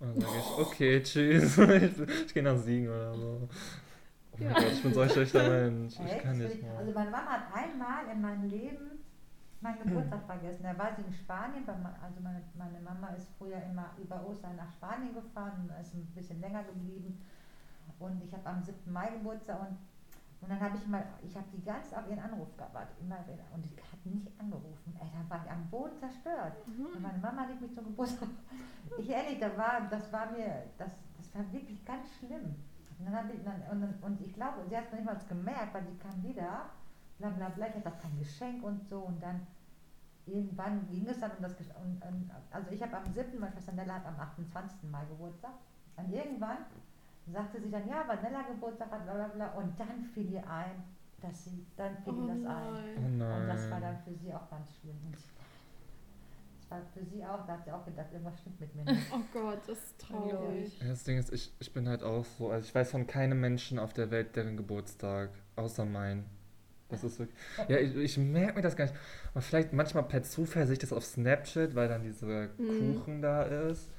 Und 0.00 0.14
dann 0.14 0.20
sage 0.22 0.32
ich, 0.38 0.58
okay, 0.66 1.02
tschüss. 1.02 1.58
ich 1.58 1.98
ich 2.26 2.34
gehe 2.34 2.42
nach 2.42 2.56
Siegen 2.56 2.88
oder 2.88 3.14
so. 3.14 3.48
Oh 4.32 4.36
mein 4.38 4.48
Ja. 4.48 4.54
Gott, 4.54 4.72
ich 4.72 4.82
bin 4.82 4.94
so 4.94 5.00
ein 5.00 5.10
schlechter 5.10 5.48
Mensch. 5.48 5.94
Ich 5.94 6.12
Echt? 6.12 6.22
kann 6.22 6.38
nicht 6.38 6.50
Also 6.50 6.62
mehr. 6.62 6.74
meine 6.94 7.10
Mama 7.10 7.26
hat 7.26 7.42
einmal 7.54 8.04
in 8.12 8.20
meinem 8.20 8.48
Leben 8.48 8.90
meinen 9.60 9.82
Geburtstag 9.82 10.24
vergessen. 10.24 10.62
Da 10.62 10.78
war 10.78 10.94
sie 10.94 11.02
in 11.02 11.12
Spanien, 11.12 11.68
also 11.68 12.20
meine, 12.22 12.42
meine 12.56 12.80
Mama 12.80 13.08
ist 13.08 13.28
früher 13.36 13.60
immer 13.70 13.90
über 14.00 14.24
Ostern 14.24 14.54
nach 14.56 14.70
Spanien 14.72 15.12
gefahren 15.12 15.68
und 15.68 15.80
ist 15.80 15.94
ein 15.94 16.06
bisschen 16.14 16.40
länger 16.40 16.62
geblieben. 16.62 17.20
Und 17.98 18.22
ich 18.24 18.32
habe 18.32 18.46
am 18.46 18.62
7. 18.62 18.76
Mai 18.92 19.08
Geburtstag 19.10 19.58
und, 19.60 19.76
und 20.40 20.48
dann 20.50 20.60
habe 20.60 20.76
ich 20.76 20.86
mal, 20.86 21.04
ich 21.22 21.34
habe 21.36 21.46
die 21.52 21.62
ganz 21.64 21.92
auf 21.92 22.08
ihren 22.08 22.20
Anruf 22.20 22.48
gewartet, 22.56 22.94
immer 23.00 23.18
wieder. 23.26 23.42
Und 23.52 23.64
ich 23.66 23.76
hat 23.76 24.06
nicht 24.06 24.28
angerufen. 24.38 24.96
Ey, 25.00 25.08
da 25.12 25.28
war 25.28 25.44
ich 25.44 25.50
am 25.50 25.68
Boden 25.68 25.96
zerstört. 25.98 26.54
Und 26.94 27.02
meine 27.02 27.18
Mama 27.18 27.42
rief 27.44 27.60
mich 27.60 27.74
zum 27.74 27.84
Geburtstag. 27.86 28.28
Ich 28.98 29.10
ehrlich, 29.10 29.38
da 29.38 29.54
war, 29.58 29.82
das 29.90 30.10
war 30.12 30.30
mir, 30.32 30.64
das, 30.78 30.90
das 31.18 31.34
war 31.34 31.52
wirklich 31.52 31.84
ganz 31.84 32.08
schlimm. 32.18 32.54
Und 32.98 33.04
dann 33.06 33.14
habe 33.14 33.32
ich, 33.32 33.44
dann, 33.44 33.60
und, 33.70 33.80
dann- 33.82 33.98
und 34.00 34.20
ich 34.20 34.32
glaube, 34.32 34.64
sie 34.68 34.76
hat 34.76 34.84
es 34.86 34.92
noch 34.92 34.98
nicht 35.00 35.06
mal 35.06 35.18
gemerkt, 35.28 35.74
weil 35.74 35.82
die 35.84 35.98
kam 35.98 36.22
wieder, 36.22 36.66
bla 37.18 37.28
bla 37.30 37.48
bla, 37.50 37.66
ich 37.68 37.74
hatte 37.74 37.88
auch 37.90 38.00
kein 38.00 38.18
Geschenk 38.18 38.62
und 38.62 38.88
so. 38.88 39.00
Und 39.00 39.22
dann 39.22 39.46
irgendwann 40.24 40.88
ging 40.88 41.06
es 41.08 41.20
dann 41.20 41.32
um 41.32 41.42
das 41.42 41.56
Geschenk. 41.56 41.76
Also 42.50 42.70
ich 42.70 42.82
habe 42.82 42.96
am 42.96 43.12
7., 43.12 43.38
meine 43.38 43.52
Schwester 43.52 43.72
Nella 43.72 43.94
hat 43.96 44.06
am 44.06 44.18
28. 44.18 44.90
Mai 44.90 45.04
Geburtstag. 45.06 45.52
Und 45.96 46.10
irgendwann 46.12 46.58
sagte 47.32 47.60
sie 47.60 47.70
dann, 47.70 47.88
ja, 47.88 48.06
Vanella 48.06 48.42
Geburtstag 48.42 48.90
hat, 48.90 49.04
bla 49.04 49.14
bla 49.14 49.28
bla. 49.28 49.48
Und 49.52 49.78
dann 49.78 50.02
fiel 50.14 50.30
ihr 50.32 50.48
ein, 50.48 50.82
dass 51.20 51.44
sie, 51.44 51.66
dann 51.76 51.96
fiel 52.04 52.14
Oh 52.16 52.22
ihr 52.22 52.34
das 52.34 52.44
ein. 52.44 52.84
Oh 52.96 53.08
nein. 53.18 53.42
Und 53.42 53.48
das 53.48 53.70
war 53.70 53.80
dann 53.80 53.98
für 54.04 54.14
sie 54.14 54.32
auch 54.32 54.48
ganz 54.50 54.68
schlimm. 54.80 54.96
Und 55.06 55.14
das 55.14 56.70
war 56.70 56.80
für 56.92 57.04
sie 57.04 57.24
auch, 57.24 57.46
da 57.46 57.54
hat 57.54 57.64
sie 57.64 57.72
auch 57.72 57.84
gedacht, 57.84 58.06
irgendwas 58.12 58.38
stimmt 58.40 58.60
mit 58.60 58.74
mir 58.74 58.84
nicht. 58.84 59.06
Oh 59.12 59.20
Gott, 59.32 59.60
das 59.66 59.78
ist 59.78 59.98
traurig. 59.98 60.80
Ja, 60.80 60.88
das 60.88 61.04
Ding 61.04 61.18
ist, 61.18 61.32
ich, 61.32 61.52
ich 61.60 61.72
bin 61.72 61.88
halt 61.88 62.02
auch 62.02 62.24
so, 62.24 62.50
also 62.50 62.66
ich 62.66 62.74
weiß 62.74 62.90
von 62.90 63.06
keinem 63.06 63.40
Menschen 63.40 63.78
auf 63.78 63.92
der 63.94 64.10
Welt, 64.10 64.36
deren 64.36 64.56
Geburtstag, 64.56 65.30
außer 65.56 65.84
mein. 65.84 66.24
Das 66.90 67.04
ist 67.04 67.18
wirklich. 67.18 67.36
Ja, 67.68 67.76
ich, 67.78 67.94
ich 67.96 68.16
merke 68.18 68.54
mir 68.56 68.62
das 68.62 68.74
gar 68.76 68.84
nicht. 68.86 68.96
Aber 69.32 69.42
vielleicht 69.42 69.74
manchmal 69.74 70.04
per 70.04 70.22
Zufall 70.22 70.66
sehe 70.66 70.72
ich 70.74 70.78
das 70.78 70.92
auf 70.92 71.04
Snapchat, 71.04 71.74
weil 71.74 71.88
dann 71.88 72.02
dieser 72.02 72.48
Mhm. 72.56 72.96
Kuchen 72.96 73.20
da 73.22 73.42
ist. 73.42 73.90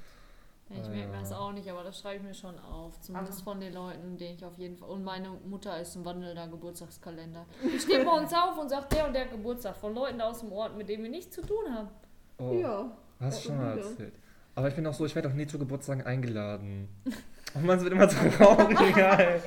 Ich 0.72 0.88
merke 0.88 1.08
mir 1.12 1.20
das 1.20 1.32
Ja. 1.32 1.40
auch 1.40 1.52
nicht, 1.52 1.68
aber 1.70 1.84
das 1.84 2.00
schreibe 2.00 2.18
ich 2.18 2.24
mir 2.24 2.34
schon 2.34 2.58
auf. 2.60 3.00
Zumindest 3.02 3.42
von 3.42 3.60
den 3.60 3.74
Leuten, 3.74 4.18
denen 4.18 4.36
ich 4.36 4.46
auf 4.46 4.58
jeden 4.58 4.78
Fall. 4.78 4.90
Und 4.90 5.04
meine 5.04 5.30
Mutter 5.46 5.80
ist 5.82 5.96
ein 5.96 6.06
wandelnder 6.06 6.48
Geburtstagskalender. 6.48 7.46
Ich 7.76 7.82
stehe 7.82 8.06
morgens 8.06 8.34
auf 8.34 8.58
und 8.58 8.70
sage, 8.70 8.86
der 8.92 9.08
und 9.08 9.14
der 9.14 9.26
Geburtstag 9.26 9.76
von 9.78 9.96
Leuten 9.96 10.22
aus 10.22 10.42
dem 10.42 10.52
Ort, 10.52 10.78
mit 10.78 10.88
denen 10.88 11.04
wir 11.04 11.10
nichts 11.10 11.36
zu 11.36 11.42
tun 11.42 11.74
haben. 11.74 11.90
Oh, 12.38 12.54
Ja. 12.54 12.92
hast 13.20 13.44
du 13.44 13.48
schon 13.50 13.58
mal 13.58 13.78
erzählt. 13.78 14.14
Aber 14.56 14.68
ich 14.68 14.76
bin 14.76 14.86
auch 14.86 14.94
so, 14.94 15.06
ich 15.06 15.16
werde 15.16 15.30
auch 15.30 15.34
nie 15.34 15.48
zu 15.48 15.58
Geburtstagen 15.58 16.04
eingeladen. 16.04 16.88
Und 17.56 17.66
man 17.66 17.82
wird 17.82 17.92
immer 17.94 18.08
trauriger, 18.08 19.20
ey. 19.36 19.40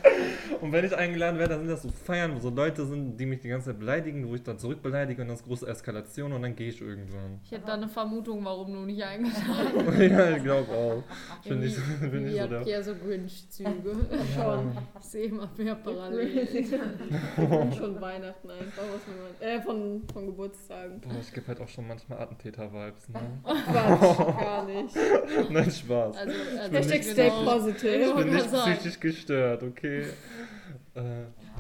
Und 0.61 0.73
wenn 0.73 0.85
ich 0.85 0.97
eingeladen 0.97 1.39
werde, 1.39 1.55
dann 1.55 1.61
sind 1.61 1.71
das 1.71 1.83
so 1.83 1.89
Feiern, 1.91 2.35
wo 2.37 2.41
so 2.41 2.51
Leute 2.51 2.85
sind, 2.87 3.17
die 3.17 3.27
mich 3.27 3.41
die 3.41 3.49
ganze 3.49 3.71
Zeit 3.71 3.79
beleidigen, 3.81 4.29
wo 4.29 4.35
ich 4.35 4.43
dann 4.43 4.59
zurückbeleidige 4.59 5.23
und 5.23 5.29
dann 5.29 5.37
ist 5.37 5.45
große 5.45 5.67
Eskalation 5.67 6.33
und 6.33 6.43
dann 6.43 6.55
gehe 6.55 6.69
ich 6.69 6.81
irgendwann. 6.81 7.41
Ich 7.45 7.51
hätte 7.53 7.67
da 7.67 7.75
eine 7.75 7.89
Vermutung, 7.89 8.45
warum 8.45 8.73
du 8.73 8.81
nicht 8.81 9.03
eingeladen 9.03 10.01
ja, 10.11 10.37
ich 10.37 10.43
glaube 10.43 10.71
auch. 10.73 11.03
Ich 11.43 11.49
bin 11.49 11.61
nicht, 11.61 11.77
Irgendwie- 11.77 12.09
bin 12.09 12.25
nicht 12.25 12.35
Ihr 12.37 12.43
so 12.43 12.49
der. 12.49 12.63
ja 12.67 12.83
so 12.83 12.95
Grinch-Züge. 12.95 13.97
Schon. 14.35 14.77
Ich 15.01 15.05
sehe 15.07 15.25
immer 15.27 15.49
mehr 15.57 15.75
Parallelen. 15.77 16.67
Schon 17.77 18.01
Weihnachten 18.01 18.51
einfach, 18.51 18.83
was 18.93 19.41
man 19.41 19.49
äh, 19.49 19.61
von, 19.63 20.03
von 20.13 20.27
Geburtstagen. 20.27 21.01
Boah, 21.01 21.11
ich 21.21 21.33
gebe 21.33 21.47
halt 21.49 21.61
auch 21.61 21.69
schon 21.69 21.87
manchmal 21.89 22.21
Attentäter-Vibes, 22.21 23.09
ne? 23.09 23.21
Quatsch, 23.43 24.39
gar 24.41 24.65
nicht. 24.67 24.95
Nein, 25.51 25.71
Spaß. 25.71 26.17
Also, 26.17 26.33
also 26.61 26.77
Hashtag 26.77 27.01
genau- 27.03 27.13
stay 27.13 27.31
Ich 28.01 28.15
bin 28.15 28.31
nicht 28.35 28.51
sagen. 28.51 28.73
psychisch 28.73 29.01
gestört, 29.01 29.63
okay? 29.63 30.07
Äh, 30.95 31.01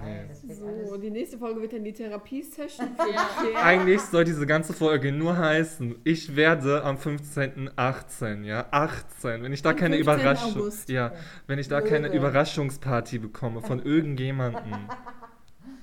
nee. 0.04 0.54
So, 0.54 0.96
die 0.98 1.10
nächste 1.10 1.38
Folge 1.38 1.62
wird 1.62 1.72
dann 1.72 1.84
die 1.84 1.92
Therapiesession. 1.92 2.88
Ja. 2.98 3.62
Eigentlich 3.62 4.00
soll 4.02 4.24
diese 4.24 4.46
ganze 4.46 4.72
Folge 4.72 5.10
nur 5.10 5.36
heißen, 5.36 5.96
ich 6.04 6.36
werde 6.36 6.84
am 6.84 6.96
15.18, 6.96 8.42
ja, 8.44 8.66
18, 8.70 9.42
wenn 9.42 9.52
ich 9.52 9.62
da 9.62 9.70
Am 9.70 9.76
keine 9.76 9.96
15. 9.96 10.00
Überraschung, 10.02 10.60
August. 10.62 10.88
ja, 10.88 11.12
wenn 11.46 11.58
ich 11.58 11.68
da 11.68 11.80
keine. 11.80 12.12
Überraschungsparty 12.12 13.18
bekomme 13.18 13.62
von 13.62 13.82
irgendjemandem. 13.82 14.74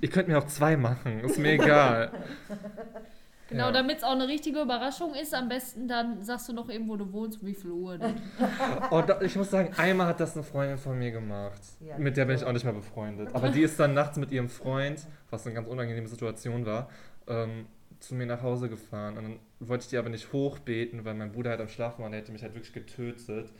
Ihr 0.01 0.09
könnt 0.09 0.27
mir 0.27 0.37
auch 0.37 0.47
zwei 0.47 0.77
machen, 0.77 1.19
ist 1.21 1.37
mir 1.39 1.53
egal. 1.53 2.11
Genau, 3.49 3.65
Ja. 3.65 3.71
damit 3.71 3.97
es 3.97 4.03
auch 4.03 4.11
eine 4.11 4.27
richtige 4.27 4.61
Überraschung 4.61 5.13
ist, 5.15 5.33
am 5.33 5.49
besten 5.49 5.87
dann 5.87 6.21
sagst 6.23 6.47
du 6.49 6.53
noch 6.53 6.69
eben, 6.69 6.87
wo 6.87 6.95
du 6.95 7.11
wohnst 7.11 7.41
und 7.41 7.47
wie 7.47 7.53
viel 7.55 7.71
Uhr. 7.71 7.97
denn. 7.97 8.15
Oh, 8.91 9.01
da, 9.01 9.21
ich 9.21 9.35
muss 9.35 9.49
sagen, 9.49 9.73
einmal 9.77 10.07
hat 10.07 10.19
das 10.19 10.35
eine 10.35 10.43
Freundin 10.43 10.77
von 10.77 10.97
mir 10.97 11.11
gemacht. 11.11 11.61
Ja, 11.79 11.97
mit 11.97 12.15
der 12.17 12.25
bin 12.25 12.35
ich 12.35 12.43
auch 12.43 12.51
nicht 12.53 12.63
mehr 12.65 12.73
befreundet. 12.73 13.33
Aber 13.33 13.49
die 13.49 13.61
ist 13.61 13.79
dann 13.79 13.93
nachts 13.93 14.17
mit 14.17 14.31
ihrem 14.31 14.49
Freund, 14.49 15.05
was 15.29 15.45
eine 15.45 15.55
ganz 15.55 15.67
unangenehme 15.67 16.07
Situation 16.07 16.65
war, 16.65 16.89
ähm, 17.27 17.65
zu 17.99 18.15
mir 18.15 18.25
nach 18.25 18.41
Hause 18.41 18.69
gefahren. 18.69 19.17
Und 19.17 19.23
dann 19.23 19.39
wollte 19.59 19.83
ich 19.83 19.89
die 19.89 19.97
aber 19.97 20.09
nicht 20.09 20.31
hochbeten, 20.31 21.03
weil 21.05 21.15
mein 21.15 21.31
Bruder 21.31 21.49
halt 21.51 21.61
am 21.61 21.67
Schlafen 21.67 21.99
war 21.99 22.05
und 22.05 22.11
der 22.11 22.21
hätte 22.21 22.31
mich 22.31 22.43
halt 22.43 22.53
wirklich 22.53 22.73
getötet. 22.73 23.51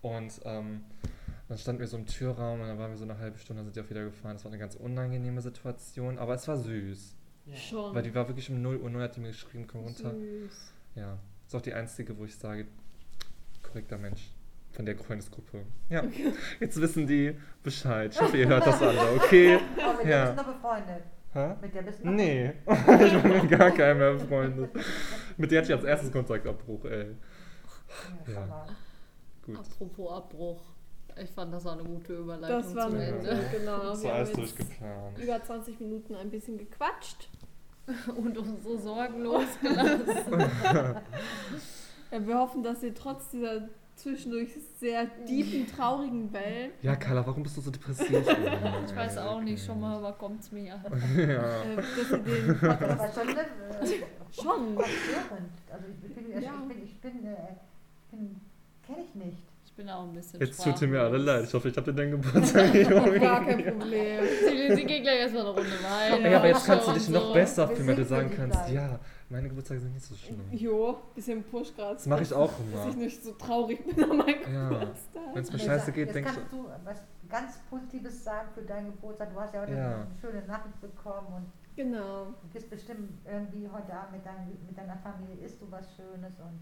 Und 0.00 0.40
ähm, 0.44 0.82
dann 1.48 1.58
standen 1.58 1.80
wir 1.80 1.86
so 1.86 1.96
im 1.96 2.06
Türraum 2.06 2.60
und 2.60 2.68
dann 2.68 2.78
waren 2.78 2.90
wir 2.90 2.96
so 2.96 3.04
eine 3.04 3.18
halbe 3.18 3.38
Stunde, 3.38 3.60
dann 3.62 3.66
sind 3.66 3.76
die 3.76 3.86
auch 3.86 3.90
wieder 3.90 4.04
gefahren. 4.04 4.34
Das 4.34 4.44
war 4.44 4.52
eine 4.52 4.58
ganz 4.60 4.74
unangenehme 4.76 5.40
Situation, 5.42 6.18
aber 6.18 6.34
es 6.34 6.46
war 6.48 6.56
süß. 6.56 7.16
Schon. 7.54 7.94
Weil 7.94 8.02
die 8.02 8.14
war 8.14 8.26
wirklich 8.28 8.48
um 8.50 8.62
0 8.62 8.76
Uhr 8.78 8.88
0 8.90 9.02
hat 9.02 9.16
die 9.16 9.20
mir 9.20 9.28
geschrieben, 9.28 9.66
komm 9.66 9.82
runter. 9.82 10.10
Süß. 10.14 10.72
Ja, 10.94 11.18
ist 11.46 11.54
auch 11.54 11.60
die 11.60 11.74
einzige, 11.74 12.16
wo 12.16 12.24
ich 12.24 12.34
sage, 12.36 12.66
korrekter 13.62 13.98
Mensch 13.98 14.30
von 14.72 14.86
der 14.86 14.96
Freundesgruppe. 14.96 15.64
Ja, 15.90 16.02
jetzt 16.60 16.80
wissen 16.80 17.06
die 17.06 17.36
Bescheid. 17.62 18.12
Ich 18.14 18.20
hoffe, 18.20 18.36
ihr 18.38 18.48
hört 18.48 18.66
das 18.66 18.80
alle, 18.80 18.98
okay? 19.16 19.58
Oh, 19.78 19.96
mit 19.98 20.06
Ja. 20.06 20.26
der 20.26 20.32
bist 20.32 20.38
du 20.38 20.50
noch 20.50 20.54
befreundet. 20.54 21.02
Hä? 21.32 21.54
Mit 21.60 21.74
der 21.74 21.82
bist 21.82 22.00
du 22.00 22.04
noch 22.06 22.12
Nee, 22.12 22.52
ich 22.66 23.22
bin 23.22 23.32
mit 23.32 23.50
gar 23.50 23.70
keinem 23.72 23.98
mehr 23.98 24.12
befreundet. 24.14 24.70
Mit 25.36 25.50
der 25.50 25.60
hatte 25.60 25.72
ich 25.72 25.76
als 25.76 25.84
erstes 25.84 26.12
Kontaktabbruch, 26.12 26.84
ey. 26.86 27.06
Ja, 28.26 28.32
Ja. 28.32 28.66
Gut. 29.42 29.58
Apropos 29.58 30.12
Abbruch. 30.12 30.62
Ich 31.22 31.30
fand 31.30 31.52
das 31.54 31.64
auch 31.66 31.72
eine 31.78 31.84
gute 31.84 32.12
Überleitung 32.14 32.62
Das 32.62 32.74
war 32.74 32.88
zum 32.88 32.94
eine 32.98 33.06
Ende. 33.06 33.28
gute, 33.28 33.58
genau. 33.58 33.78
Das 33.84 34.02
Wir 34.02 34.08
war 34.10 34.14
haben 34.18 34.24
alles 34.24 34.32
durchgeplant. 34.32 35.18
über 35.18 35.42
20 35.44 35.80
Minuten 35.80 36.14
ein 36.16 36.30
bisschen 36.30 36.58
gequatscht. 36.58 37.28
Und 38.16 38.36
uns 38.38 38.64
so 38.64 38.78
sorgenlos 38.78 39.44
gelassen. 39.60 40.50
Ja, 42.10 42.24
wir 42.26 42.38
hoffen, 42.38 42.62
dass 42.62 42.82
ihr 42.82 42.94
trotz 42.94 43.30
dieser 43.30 43.68
zwischendurch 43.96 44.50
sehr 44.78 45.08
tiefen, 45.24 45.66
traurigen 45.66 46.32
Welt 46.32 46.72
Ja, 46.82 46.94
Carla, 46.94 47.26
warum 47.26 47.42
bist 47.42 47.56
du 47.56 47.60
so 47.60 47.70
depressiv? 47.72 48.08
Ich 48.86 48.94
weiß 48.96 49.18
auch 49.18 49.40
nicht, 49.40 49.64
schon 49.64 49.80
mal, 49.80 49.96
aber 49.96 50.12
kommt's 50.12 50.52
mir. 50.52 50.80
Ja. 51.16 51.62
äh, 51.62 51.76
dass 51.76 52.10
ihr 52.12 52.18
den 52.18 52.46
das 52.48 52.58
Podcast 52.60 53.18
war 53.18 53.86
schon, 54.32 54.78
äh, 54.78 54.84
schon. 54.84 55.38
Also 55.72 55.84
ich 56.06 56.14
bin, 56.14 56.42
Ja. 56.42 56.52
ich 56.62 56.68
bin, 56.68 56.84
ich 56.84 57.00
bin, 57.00 57.26
äh, 57.26 57.36
bin 58.12 58.40
kenne 58.86 58.98
ich 59.08 59.14
nicht. 59.14 59.42
Ich 59.76 59.78
bin 59.78 59.90
auch 59.90 60.04
ein 60.04 60.12
bisschen 60.12 60.38
Jetzt 60.38 60.62
tut 60.62 60.80
ihr 60.82 60.86
mir 60.86 61.00
alle 61.00 61.18
leid. 61.18 61.44
Ich 61.46 61.52
hoffe, 61.52 61.68
ich 61.68 61.76
habe 61.76 61.90
dir 61.92 61.96
deinen 61.96 62.12
Geburtstag 62.12 62.72
nicht 62.74 62.88
Gar 62.88 63.44
kein 63.44 63.64
Problem. 63.76 64.20
Sie, 64.48 64.72
sie 64.76 64.84
geht 64.84 65.02
gleich 65.02 65.18
erstmal 65.18 65.42
eine 65.46 65.50
Runde 65.50 65.70
Wein. 65.82 66.30
Ja, 66.30 66.38
aber 66.38 66.46
jetzt 66.46 66.64
kannst 66.64 66.86
du 66.86 66.92
dich 66.92 67.08
noch 67.08 67.26
so. 67.26 67.32
besser 67.34 67.66
fühlen, 67.68 67.88
weil 67.88 67.96
du 67.96 68.04
sagen 68.04 68.30
kannst, 68.36 68.56
da. 68.56 68.68
ja, 68.68 69.00
meine 69.28 69.48
Geburtstage 69.48 69.80
sind 69.80 69.94
nicht 69.94 70.04
so 70.06 70.14
schlimm. 70.14 70.40
Jo, 70.52 70.98
bisschen 71.16 71.42
Push 71.42 71.74
gerade. 71.74 71.94
Das 71.96 72.06
mache 72.06 72.22
ich 72.22 72.32
auch 72.32 72.52
Dass 72.72 72.86
ich 72.86 72.92
immer. 72.94 73.02
nicht 73.04 73.24
so 73.24 73.32
traurig 73.32 73.84
bin 73.84 74.04
an 74.04 74.16
meinem 74.16 74.54
Ja. 74.54 74.68
Geburtstag. 74.68 75.22
Wenn 75.34 75.42
es 75.42 75.52
mir 75.52 75.58
scheiße 75.58 75.90
geht, 75.90 76.06
jetzt 76.06 76.14
denke 76.14 76.30
ich. 76.30 76.36
kannst 76.36 76.52
du 76.52 76.66
was 76.84 77.02
ganz 77.28 77.58
Positives 77.68 78.22
sagen 78.22 78.48
für 78.54 78.62
deinen 78.62 78.92
Geburtstag. 78.92 79.34
Du 79.34 79.40
hast 79.40 79.54
ja 79.54 79.62
heute 79.62 79.72
Ja. 79.72 79.86
eine 79.94 80.06
schöne 80.20 80.46
Nachricht 80.46 80.80
bekommen 80.80 81.26
und 81.34 81.46
Genau. 81.74 82.26
du 82.42 82.48
gehst 82.52 82.70
bestimmt 82.70 83.10
irgendwie 83.26 83.68
heute 83.72 83.92
Abend 83.92 84.12
mit, 84.12 84.24
dein, 84.24 84.56
mit 84.68 84.78
deiner 84.78 84.98
Familie, 84.98 85.44
isst 85.44 85.60
du 85.60 85.66
was 85.68 85.84
Schönes 85.96 86.38
und 86.38 86.60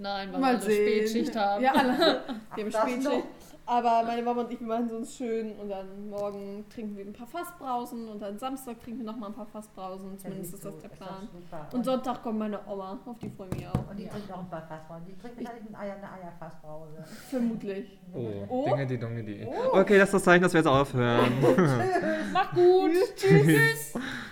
Nein, 0.00 0.32
weil 0.32 0.40
Mal 0.40 0.52
wir 0.54 0.58
eine 0.58 0.62
sehen. 0.62 0.86
Spätschicht 1.08 1.36
haben. 1.36 1.62
Ja, 1.62 1.72
alle. 1.72 2.22
Wir 2.56 2.64
haben 2.64 2.72
Spätschicht. 2.72 3.04
noch. 3.04 3.22
Aber 3.66 4.02
meine 4.04 4.20
Mama 4.22 4.40
und 4.40 4.52
ich, 4.52 4.58
wir 4.58 4.66
machen 4.66 4.86
es 4.86 4.92
uns 4.92 5.14
schön 5.16 5.52
und 5.52 5.68
dann 5.68 6.08
morgen 6.10 6.64
trinken 6.74 6.96
wir 6.96 7.04
ein 7.04 7.12
paar 7.12 7.28
Fassbrausen 7.28 8.08
und 8.08 8.20
dann 8.20 8.36
Samstag 8.36 8.82
trinken 8.82 9.00
wir 9.00 9.06
nochmal 9.12 9.28
ein 9.30 9.34
paar 9.36 9.46
Fassbrausen. 9.46 10.18
Zumindest 10.18 10.54
ist 10.54 10.64
das 10.64 10.76
der 10.78 10.88
Plan. 10.88 11.28
Und, 11.32 11.74
Und 11.74 11.84
Sonntag 11.84 12.20
kommt 12.20 12.40
meine 12.40 12.58
Oma, 12.66 12.98
auf 13.06 13.18
die 13.20 13.30
freue 13.30 13.46
ich 13.52 13.58
mich 13.58 13.66
auch. 13.68 13.88
und 13.88 13.96
die 13.96 14.08
trinkt 14.08 14.32
auch 14.32 14.40
ein 14.40 14.48
paar 14.50 14.66
Fassbrause. 14.66 15.02
Die 15.06 15.16
trinkt 15.16 15.36
wahrscheinlich 15.44 15.68
ein 15.70 15.74
Eier, 15.76 15.94
eine 15.94 16.10
Eierfassbrause. 16.20 17.04
Vermutlich. 17.28 18.00
Oh, 18.12 18.26
Oh. 18.48 18.64
Dinge, 18.64 18.86
die 18.88 18.98
Dinge, 18.98 19.22
die. 19.22 19.46
Oh. 19.46 19.78
Okay, 19.78 19.98
das 19.98 20.08
ist 20.08 20.14
das 20.14 20.24
Zeichen, 20.24 20.42
dass 20.42 20.52
wir 20.52 20.58
jetzt 20.60 20.66
aufhören. 20.66 21.32
Mach 22.32 22.52
gut. 22.52 22.90
Tschüss. 23.14 23.94